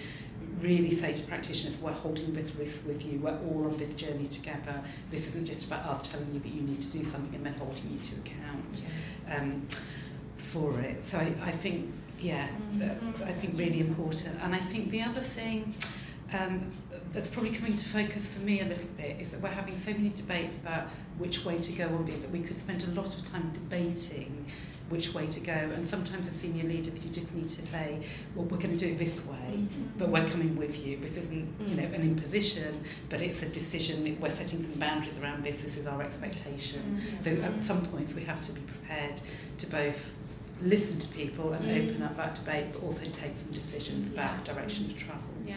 really 0.62 0.92
say 0.92 1.14
to 1.14 1.24
practitioners, 1.24 1.78
we're 1.78 1.92
holding 1.92 2.34
this 2.34 2.56
risk 2.56 2.86
with 2.86 3.06
you, 3.06 3.20
we're 3.20 3.38
all 3.50 3.66
on 3.66 3.78
this 3.78 3.94
journey 3.94 4.28
together. 4.28 4.82
This 5.10 5.28
isn't 5.28 5.46
just 5.46 5.66
about 5.66 5.86
us 5.86 6.02
telling 6.02 6.34
you 6.34 6.40
that 6.40 6.54
you 6.54 6.62
need 6.62 6.80
to 6.82 6.92
do 6.92 7.04
something 7.04 7.36
and 7.36 7.46
then 7.46 7.54
holding 7.54 7.92
you 7.92 8.00
to 8.00 8.16
account 8.16 8.86
um, 9.32 9.68
for 10.36 10.80
it. 10.80 11.04
So 11.04 11.18
I, 11.18 11.34
I 11.44 11.52
think, 11.52 11.94
yeah, 12.20 12.48
uh, 12.82 13.26
I 13.26 13.32
think 13.32 13.58
really 13.58 13.80
important. 13.80 14.38
And 14.42 14.54
I 14.54 14.60
think 14.60 14.92
the 14.92 15.02
other 15.02 15.22
thing 15.22 15.76
um, 16.34 16.72
that's 17.14 17.28
probably 17.28 17.52
coming 17.52 17.76
to 17.76 17.86
focus 17.86 18.34
for 18.34 18.42
me 18.42 18.62
a 18.62 18.66
little 18.66 18.90
bit 18.98 19.20
is 19.20 19.32
that 19.32 19.42
we're 19.42 19.50
having 19.50 19.78
so 19.78 19.92
many 19.92 20.10
debates 20.10 20.58
about 20.58 20.88
which 21.18 21.46
way 21.46 21.58
to 21.58 21.72
go 21.74 21.86
on 21.86 22.06
this 22.06 22.22
that 22.22 22.32
we 22.32 22.40
could 22.40 22.58
spend 22.58 22.84
a 22.84 22.92
lot 22.92 23.16
of 23.16 23.26
time 23.26 23.52
debating 23.52 24.46
which 24.90 25.14
way 25.14 25.28
to 25.28 25.40
go. 25.40 25.52
And 25.52 25.86
sometimes 25.86 26.28
as 26.28 26.36
senior 26.36 26.64
leaders 26.64 27.04
you 27.04 27.10
just 27.12 27.34
need 27.34 27.44
to 27.44 27.62
say 27.62 28.00
well 28.36 28.46
we're 28.46 28.58
going 28.58 28.76
to 28.76 28.78
do 28.78 28.92
it 28.92 28.98
this 28.98 29.26
way 29.26 29.52
mm-hmm. 29.52 29.84
but 29.98 30.10
we're 30.10 30.28
coming 30.28 30.56
with 30.56 30.86
you 30.86 30.98
this 30.98 31.18
isn't 31.18 31.48
you 31.68 31.76
know 31.76 31.84
an 31.84 32.02
imposition 32.02 32.84
but 33.10 33.22
it's 33.22 33.42
a 33.44 33.50
decision. 33.50 34.18
We're 34.20 34.30
setting 34.30 34.64
some 34.64 34.74
boundaries 34.74 35.18
around 35.20 35.44
this. 35.44 35.64
This 35.64 35.78
is 35.78 35.88
our 35.88 36.02
expectation. 36.02 36.82
Mm-hmm. 36.82 37.24
So 37.24 37.32
at 37.44 37.62
some 37.62 37.86
points 37.86 38.14
we 38.14 38.24
have 38.24 38.42
to 38.42 38.52
be 38.52 38.62
prepared 38.62 39.22
to 39.58 39.68
both 39.68 40.14
listen 40.62 41.00
to 41.00 41.08
people 41.14 41.54
and 41.54 41.66
Mm. 41.66 41.90
open 41.92 42.04
up 42.04 42.18
that 42.18 42.36
debate 42.36 42.66
but 42.74 42.84
also 42.84 43.04
take 43.06 43.36
some 43.36 43.52
decisions 43.52 44.10
about 44.10 44.32
Yeah. 44.32 44.38
the 44.44 44.54
direction 44.54 44.86
of 44.86 44.96
travel 44.96 45.24
Yeah, 45.46 45.56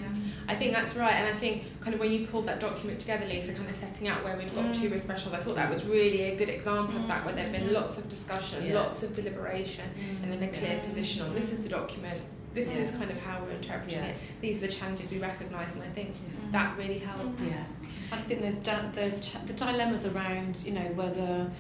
I 0.48 0.54
think 0.54 0.72
that's 0.72 0.94
right, 0.96 1.12
and 1.16 1.26
I 1.28 1.38
think 1.38 1.64
kind 1.80 1.92
of 1.92 2.00
when 2.00 2.10
you 2.12 2.26
pulled 2.26 2.46
that 2.46 2.60
document 2.60 2.98
together, 2.98 3.26
Lisa, 3.26 3.52
kind 3.52 3.68
of 3.68 3.76
setting 3.76 4.08
out 4.08 4.24
where 4.24 4.34
we'd 4.38 4.54
got 4.54 4.64
Mm. 4.66 4.80
to 4.80 4.88
with 4.88 5.04
threshold, 5.04 5.34
I 5.34 5.38
thought 5.40 5.56
that 5.56 5.70
was 5.70 5.84
really 5.84 6.22
a 6.32 6.36
good 6.36 6.48
example 6.48 6.96
of 6.96 7.06
that, 7.08 7.26
where 7.26 7.34
there'd 7.34 7.52
been 7.52 7.72
lots 7.74 7.98
of 7.98 8.08
discussion, 8.08 8.64
Yeah. 8.64 8.74
lots 8.80 9.02
of 9.02 9.12
deliberation, 9.12 9.84
and 10.22 10.32
then 10.32 10.42
a 10.42 10.48
clear 10.48 10.78
position 10.88 11.20
on 11.22 11.34
this 11.34 11.52
is 11.52 11.62
the 11.62 11.68
document, 11.68 12.18
this 12.54 12.74
is 12.74 12.90
kind 12.92 13.10
of 13.10 13.18
how 13.20 13.42
we're 13.44 13.50
interpreting 13.56 13.98
Yeah. 13.98 14.06
it, 14.06 14.16
these 14.40 14.56
are 14.58 14.66
the 14.66 14.72
challenges 14.72 15.10
we 15.10 15.18
recognise, 15.18 15.72
and 15.74 15.82
I 15.82 15.88
think 15.88 16.14
Yeah. 16.14 16.52
that 16.52 16.78
really 16.78 16.98
helps. 17.00 17.44
yeah 17.44 17.64
I 18.12 18.16
think 18.16 18.40
there's 18.42 18.58
da- 18.58 18.90
the 18.92 19.10
ch- 19.20 19.36
the 19.46 19.52
dilemmas 19.52 20.06
around 20.06 20.58
you 20.64 20.72
know 20.72 20.88
whether 20.94 21.50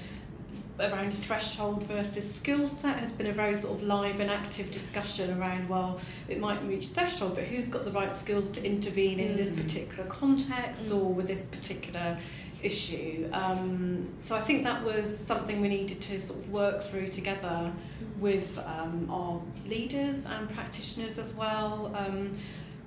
around 0.82 1.12
threshold 1.12 1.82
versus 1.84 2.32
skill 2.34 2.66
set 2.66 2.98
has 2.98 3.12
been 3.12 3.26
a 3.26 3.32
very 3.32 3.54
sort 3.54 3.74
of 3.78 3.82
live 3.86 4.20
and 4.20 4.30
active 4.30 4.70
discussion 4.70 5.38
around 5.38 5.68
well 5.68 6.00
it 6.28 6.40
might 6.40 6.62
reach 6.66 6.88
threshold 6.88 7.34
but 7.34 7.44
who's 7.44 7.66
got 7.66 7.84
the 7.84 7.92
right 7.92 8.10
skills 8.12 8.50
to 8.50 8.64
intervene 8.64 9.18
in 9.20 9.36
this 9.36 9.50
Mm. 9.50 9.56
particular 9.62 10.04
context 10.08 10.86
Mm. 10.86 10.96
or 10.96 11.12
with 11.14 11.26
this 11.28 11.44
particular 11.46 12.18
issue 12.62 13.28
um, 13.32 14.08
so 14.18 14.36
I 14.36 14.40
think 14.40 14.62
that 14.64 14.82
was 14.84 15.16
something 15.18 15.60
we 15.60 15.68
needed 15.68 16.00
to 16.02 16.20
sort 16.20 16.38
of 16.40 16.50
work 16.50 16.80
through 16.82 17.08
together 17.08 17.72
with 18.18 18.58
um, 18.64 19.08
our 19.10 19.40
leaders 19.66 20.26
and 20.26 20.48
practitioners 20.48 21.18
as 21.18 21.34
well. 21.34 21.92
Um, 21.96 22.32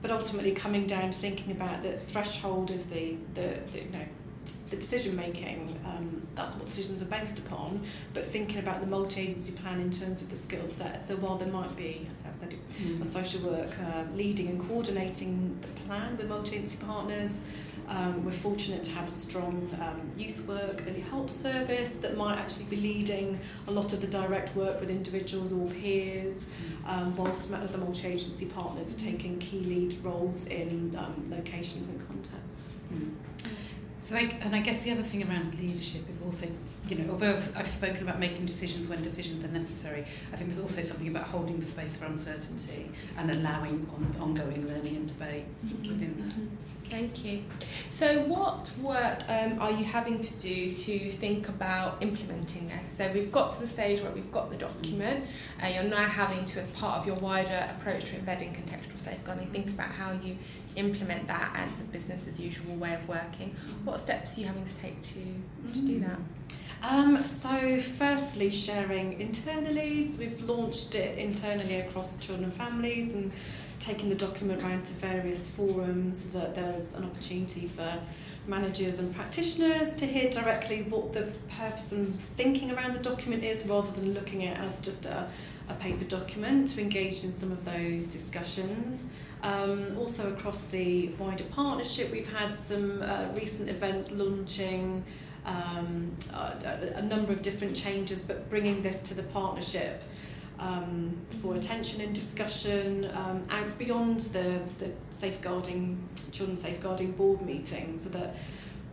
but 0.02 0.12
ultimately 0.12 0.52
coming 0.54 0.86
down 0.86 1.10
to 1.12 1.18
thinking 1.18 1.52
about 1.52 1.82
that 1.82 2.00
threshold 2.00 2.70
is 2.72 2.86
the, 2.86 3.16
the, 3.34 3.58
the 3.72 3.80
you 3.80 3.90
know 3.92 4.06
the 4.70 4.76
decision 4.76 5.16
making, 5.16 5.80
um, 5.86 6.26
that's 6.36 6.56
what 6.56 6.66
decisions 6.66 7.02
are 7.02 7.06
based 7.06 7.40
upon, 7.40 7.82
but 8.14 8.26
thinking 8.26 8.60
about 8.60 8.82
the 8.82 8.88
multi 8.88 9.22
agency 9.22 9.54
plan 9.54 9.80
in 9.80 9.90
terms 9.92 10.22
of 10.22 10.30
the 10.30 10.36
skill 10.36 10.68
set. 10.68 11.04
So 11.06 11.16
while 11.18 11.38
there 11.38 11.48
might 11.52 11.76
be, 11.76 12.08
as 12.12 12.24
I 12.26 12.40
said, 12.40 12.56
Mm. 12.82 13.02
a 13.02 13.06
social 13.06 13.50
worker 13.50 14.08
leading 14.16 14.48
and 14.50 14.60
coordinating 14.68 15.58
the 15.62 15.68
plan 15.82 16.18
with 16.18 16.28
multi 16.28 16.56
agency 16.56 16.78
partners, 16.86 17.46
um, 17.88 18.26
we're 18.26 18.32
fortunate 18.32 18.84
to 18.84 18.92
have 18.92 19.08
a 19.08 19.12
strong 19.12 19.70
um, 19.80 20.02
youth 20.18 20.46
work 20.48 20.82
early 20.88 21.02
help 21.02 21.30
service 21.30 21.94
that 21.98 22.18
might 22.18 22.38
actually 22.38 22.66
be 22.66 22.78
leading 22.78 23.40
a 23.68 23.72
lot 23.72 23.94
of 23.94 24.02
the 24.02 24.08
direct 24.08 24.56
work 24.56 24.80
with 24.82 24.90
individuals 24.90 25.54
or 25.54 25.68
peers, 25.70 26.48
um, 26.88 27.16
whilst 27.16 27.52
other 27.54 27.78
multi-agency 27.78 28.48
partners 28.48 28.92
are 28.94 28.98
taking 28.98 29.38
key 29.40 29.60
lead 29.60 29.96
roles 30.04 30.48
in 30.48 30.92
um, 30.98 31.28
locations 31.30 31.90
and 31.90 32.00
contexts. 32.08 32.64
Mm. 32.94 33.14
So, 34.06 34.16
I, 34.16 34.30
and 34.42 34.56
I 34.56 34.60
guess 34.60 34.84
the 34.84 34.92
other 34.92 35.02
thing 35.02 35.28
around 35.28 35.60
leadership 35.60 36.08
is 36.08 36.22
also, 36.22 36.48
you 36.88 36.96
know, 36.96 37.14
although 37.14 37.32
I've, 37.32 37.58
I've 37.58 37.68
spoken 37.68 38.04
about 38.04 38.20
making 38.20 38.46
decisions 38.46 38.88
when 38.88 39.02
decisions 39.02 39.44
are 39.44 39.48
necessary, 39.48 40.06
I 40.32 40.36
think 40.36 40.52
there's 40.52 40.62
also 40.62 40.84
something 40.84 41.08
about 41.08 41.24
holding 41.24 41.58
the 41.58 41.66
space 41.66 41.96
for 41.96 42.06
uncertainty 42.06 42.92
and 43.18 43.32
allowing 43.32 43.90
on, 43.96 44.16
ongoing 44.22 44.68
learning 44.68 44.98
and 44.98 45.08
debate 45.08 45.46
within 45.64 46.18
that. 46.20 46.36
Mm-hmm. 46.36 46.75
Thank 46.90 47.26
you. 47.26 47.44
So, 47.90 48.20
what 48.22 48.70
work 48.82 49.24
um, 49.28 49.60
are 49.60 49.72
you 49.72 49.84
having 49.84 50.22
to 50.22 50.34
do 50.36 50.76
to 50.76 51.12
think 51.12 51.50
about 51.50 52.02
implementing 52.02 52.68
this? 52.68 52.92
So, 52.92 53.12
we've 53.14 53.32
got 53.32 53.52
to 53.54 53.62
the 53.62 53.68
stage 53.68 54.02
where 54.02 54.12
we've 54.12 54.32
got 54.32 54.52
the 54.52 54.58
document, 54.58 55.26
and 55.60 55.74
you're 55.74 55.84
now 55.84 56.08
having 56.08 56.46
to, 56.46 56.60
as 56.60 56.68
part 56.72 57.00
of 57.00 57.08
your 57.08 57.16
wider 57.18 57.68
approach 57.78 58.06
to 58.12 58.18
embedding 58.18 58.54
contextual 58.54 59.00
safeguarding, 59.00 59.48
think 59.52 59.68
about 59.68 59.90
how 59.90 60.12
you 60.12 60.38
implement 60.76 61.28
that 61.28 61.52
as 61.56 61.80
a 61.80 61.84
business 61.84 62.28
as 62.28 62.40
usual 62.40 62.76
way 62.76 62.94
of 62.94 63.08
working. 63.08 63.56
What 63.84 64.02
steps 64.02 64.38
are 64.38 64.42
you 64.42 64.48
having 64.48 64.66
to 64.66 64.76
take 64.76 65.02
to, 65.02 65.20
to 65.74 65.80
do 65.80 66.00
that? 66.02 66.20
Um, 66.84 67.24
so, 67.24 67.80
firstly, 67.80 68.52
sharing 68.52 69.20
internally. 69.20 70.08
So 70.08 70.20
we've 70.20 70.42
launched 70.42 70.94
it 70.94 71.18
internally 71.18 71.80
across 71.80 72.18
children 72.18 72.46
and 72.46 72.54
families 72.54 73.14
and 73.14 73.32
taken 73.86 74.10
the 74.10 74.16
document 74.16 74.64
round 74.64 74.84
to 74.84 74.94
various 74.94 75.48
forums 75.48 76.26
that 76.32 76.56
there's 76.56 76.96
an 76.96 77.04
opportunity 77.04 77.68
for 77.68 78.00
managers 78.48 78.98
and 78.98 79.14
practitioners 79.16 79.96
to 79.96 80.08
hear 80.08 80.30
directly 80.30 80.84
what 80.84 81.14
the 81.14 81.32
purpose 81.60 81.92
and 81.92 82.20
thinking 82.20 82.72
around 82.72 82.94
the 82.96 83.00
document 83.00 83.44
is 83.44 83.66
rather 83.68 83.92
than 83.92 84.14
looking 84.14 84.46
at 84.46 84.58
it 84.58 84.60
as 84.60 84.80
just 84.80 85.06
a, 85.06 85.28
a 85.70 85.74
paper 85.76 86.04
document 86.06 86.68
to 86.68 86.82
engage 86.82 87.24
in 87.24 87.32
some 87.32 87.52
of 87.52 87.64
those 87.64 88.08
discussions. 88.08 89.08
Um, 89.44 89.96
also 90.00 90.34
across 90.34 90.66
the 90.68 91.10
wider 91.20 91.44
partnership, 91.46 92.12
we've 92.12 92.32
had 92.32 92.56
some 92.56 93.04
uh, 93.04 93.28
recent 93.36 93.70
events 93.70 94.10
launching 94.10 95.04
um, 95.46 96.12
a, 96.34 96.94
a 96.96 97.02
number 97.04 97.32
of 97.32 97.44
different 97.44 97.76
changes, 97.76 98.22
but 98.22 98.50
bringing 98.50 98.82
this 98.82 99.02
to 99.02 99.14
the 99.14 99.24
partnership 99.24 100.02
um, 100.60 101.18
for 101.42 101.54
attention 101.54 102.02
and 102.02 102.14
discussion 102.14 103.10
um, 103.14 103.44
out 103.50 103.78
beyond 103.78 104.22
the, 104.22 104.62
the 104.78 104.92
safeguarding, 105.12 106.08
children 106.32 106.56
safeguarding 106.56 107.12
board 107.12 107.42
meetings, 107.42 108.06
that 108.06 108.36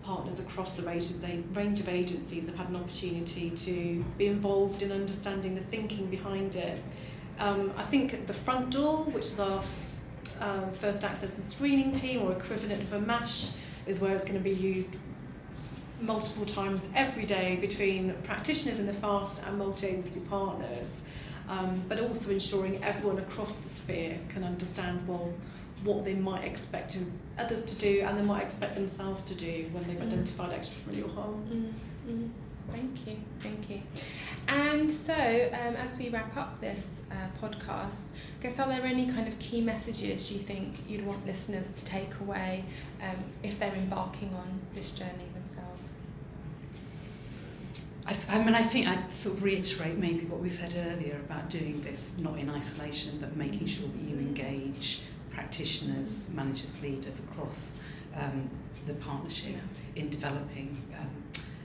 partners 0.02 0.40
across 0.40 0.74
the 0.74 0.82
range 0.82 1.10
of, 1.10 1.88
agencies 1.88 2.48
have 2.48 2.56
had 2.56 2.68
an 2.68 2.76
opportunity 2.76 3.50
to 3.50 4.04
be 4.18 4.26
involved 4.26 4.82
in 4.82 4.90
understanding 4.90 5.54
the 5.54 5.60
thinking 5.60 6.06
behind 6.06 6.56
it. 6.56 6.82
Um, 7.38 7.72
I 7.76 7.82
think 7.84 8.12
at 8.12 8.26
the 8.26 8.34
front 8.34 8.70
door, 8.70 9.04
which 9.04 9.26
is 9.26 9.38
our 9.38 9.62
um, 10.40 10.72
first 10.72 11.04
access 11.04 11.36
and 11.36 11.44
screening 11.44 11.92
team 11.92 12.22
or 12.22 12.32
equivalent 12.32 12.82
of 12.82 12.92
a 12.92 13.00
MASH, 13.00 13.52
is 13.86 14.00
where 14.00 14.14
it's 14.14 14.24
going 14.24 14.38
to 14.38 14.44
be 14.44 14.54
used 14.54 14.96
multiple 16.00 16.44
times 16.44 16.88
every 16.94 17.24
day 17.24 17.56
between 17.60 18.12
practitioners 18.24 18.80
in 18.80 18.86
the 18.86 18.92
FAST 18.92 19.42
and 19.46 19.58
multi-agency 19.58 20.20
partners, 20.28 21.02
um, 21.48 21.82
but 21.88 22.00
also 22.00 22.30
ensuring 22.30 22.82
everyone 22.82 23.18
across 23.18 23.56
the 23.58 23.68
sphere 23.68 24.18
can 24.28 24.44
understand 24.44 25.06
well 25.06 25.32
what 25.84 26.04
they 26.04 26.14
might 26.14 26.44
expect 26.44 26.90
to, 26.90 26.98
others 27.38 27.64
to 27.64 27.74
do 27.76 28.02
and 28.06 28.16
they 28.16 28.22
might 28.22 28.42
expect 28.42 28.74
themselves 28.76 29.22
to 29.22 29.34
do 29.34 29.66
when 29.72 29.82
they've 29.88 29.96
Mm. 29.98 30.06
identified 30.06 30.52
extrafamilial 30.52 31.12
harm. 31.14 31.74
Mm, 32.06 32.12
mm. 32.12 32.28
Thank 32.70 33.06
you, 33.06 33.16
thank 33.40 33.68
you. 33.68 33.82
And 34.46 34.90
so, 34.90 35.12
um, 35.14 35.74
as 35.76 35.98
we 35.98 36.08
wrap 36.10 36.36
up 36.36 36.60
this 36.60 37.02
uh, 37.10 37.14
podcast, 37.44 38.10
I 38.38 38.42
guess 38.44 38.58
are 38.60 38.68
there 38.68 38.86
any 38.86 39.06
kind 39.06 39.26
of 39.26 39.36
key 39.40 39.60
messages 39.60 40.28
do 40.28 40.34
you 40.34 40.40
think 40.40 40.76
you'd 40.88 41.04
want 41.04 41.26
listeners 41.26 41.66
to 41.74 41.84
take 41.84 42.10
away 42.20 42.64
um, 43.02 43.16
if 43.42 43.58
they're 43.58 43.74
embarking 43.74 44.32
on 44.34 44.60
this 44.74 44.92
journey 44.92 45.28
themselves? 45.34 45.96
I, 48.06 48.16
I 48.30 48.42
mean, 48.42 48.54
I 48.54 48.62
think 48.62 48.88
I'd 48.88 49.10
sort 49.10 49.36
of 49.36 49.44
reiterate 49.44 49.96
maybe 49.96 50.24
what 50.26 50.40
we 50.40 50.48
said 50.48 50.74
earlier 50.76 51.16
about 51.16 51.50
doing 51.50 51.80
this 51.82 52.14
not 52.18 52.38
in 52.38 52.50
isolation, 52.50 53.18
but 53.20 53.36
making 53.36 53.66
sure 53.66 53.88
that 53.88 54.02
you 54.02 54.16
engage 54.16 55.02
practitioners, 55.30 56.28
managers, 56.30 56.80
leaders 56.82 57.20
across 57.20 57.76
um, 58.16 58.50
the 58.86 58.94
partnership 58.94 59.56
in 59.96 60.08
developing 60.08 60.82
um, 60.98 61.10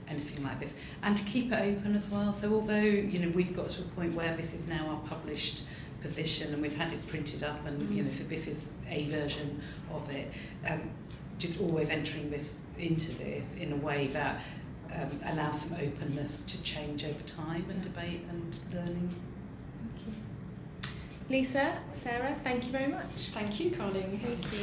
anything 0.08 0.44
like 0.44 0.60
this, 0.60 0.74
and 1.02 1.16
to 1.16 1.24
keep 1.24 1.52
it 1.52 1.60
open 1.60 1.94
as 1.94 2.10
well. 2.10 2.32
So, 2.32 2.52
although 2.54 2.76
you 2.76 3.18
know 3.18 3.28
we've 3.30 3.54
got 3.54 3.70
to 3.70 3.82
a 3.82 3.84
point 3.86 4.14
where 4.14 4.36
this 4.36 4.54
is 4.54 4.66
now 4.66 4.86
our 4.88 5.00
published 5.08 5.64
position 6.00 6.52
and 6.52 6.62
we've 6.62 6.76
had 6.76 6.92
it 6.92 7.06
printed 7.08 7.42
up, 7.42 7.66
and 7.66 7.90
you 7.94 8.02
know, 8.02 8.10
so 8.10 8.24
this 8.24 8.46
is 8.46 8.70
a 8.88 9.04
version 9.06 9.60
of 9.92 10.08
it. 10.10 10.30
Um, 10.68 10.90
just 11.38 11.60
always 11.60 11.88
entering 11.88 12.30
this 12.30 12.58
into 12.78 13.12
this 13.12 13.54
in 13.54 13.72
a 13.72 13.76
way 13.76 14.08
that 14.08 14.40
um, 14.94 15.20
allow 15.24 15.50
some 15.50 15.74
openness 15.80 16.42
to 16.42 16.62
change 16.62 17.04
over 17.04 17.20
time 17.22 17.66
and 17.68 17.82
debate 17.82 18.22
and 18.30 18.58
learning. 18.72 19.14
Thank 19.94 20.06
you. 20.06 20.14
Lisa, 21.28 21.78
Sarah, 21.94 22.36
thank 22.42 22.66
you 22.66 22.72
very 22.72 22.88
much. 22.88 23.30
Thank 23.32 23.60
you, 23.60 23.70
Colleen. 23.70 24.18
Thank 24.18 24.52
you. 24.52 24.60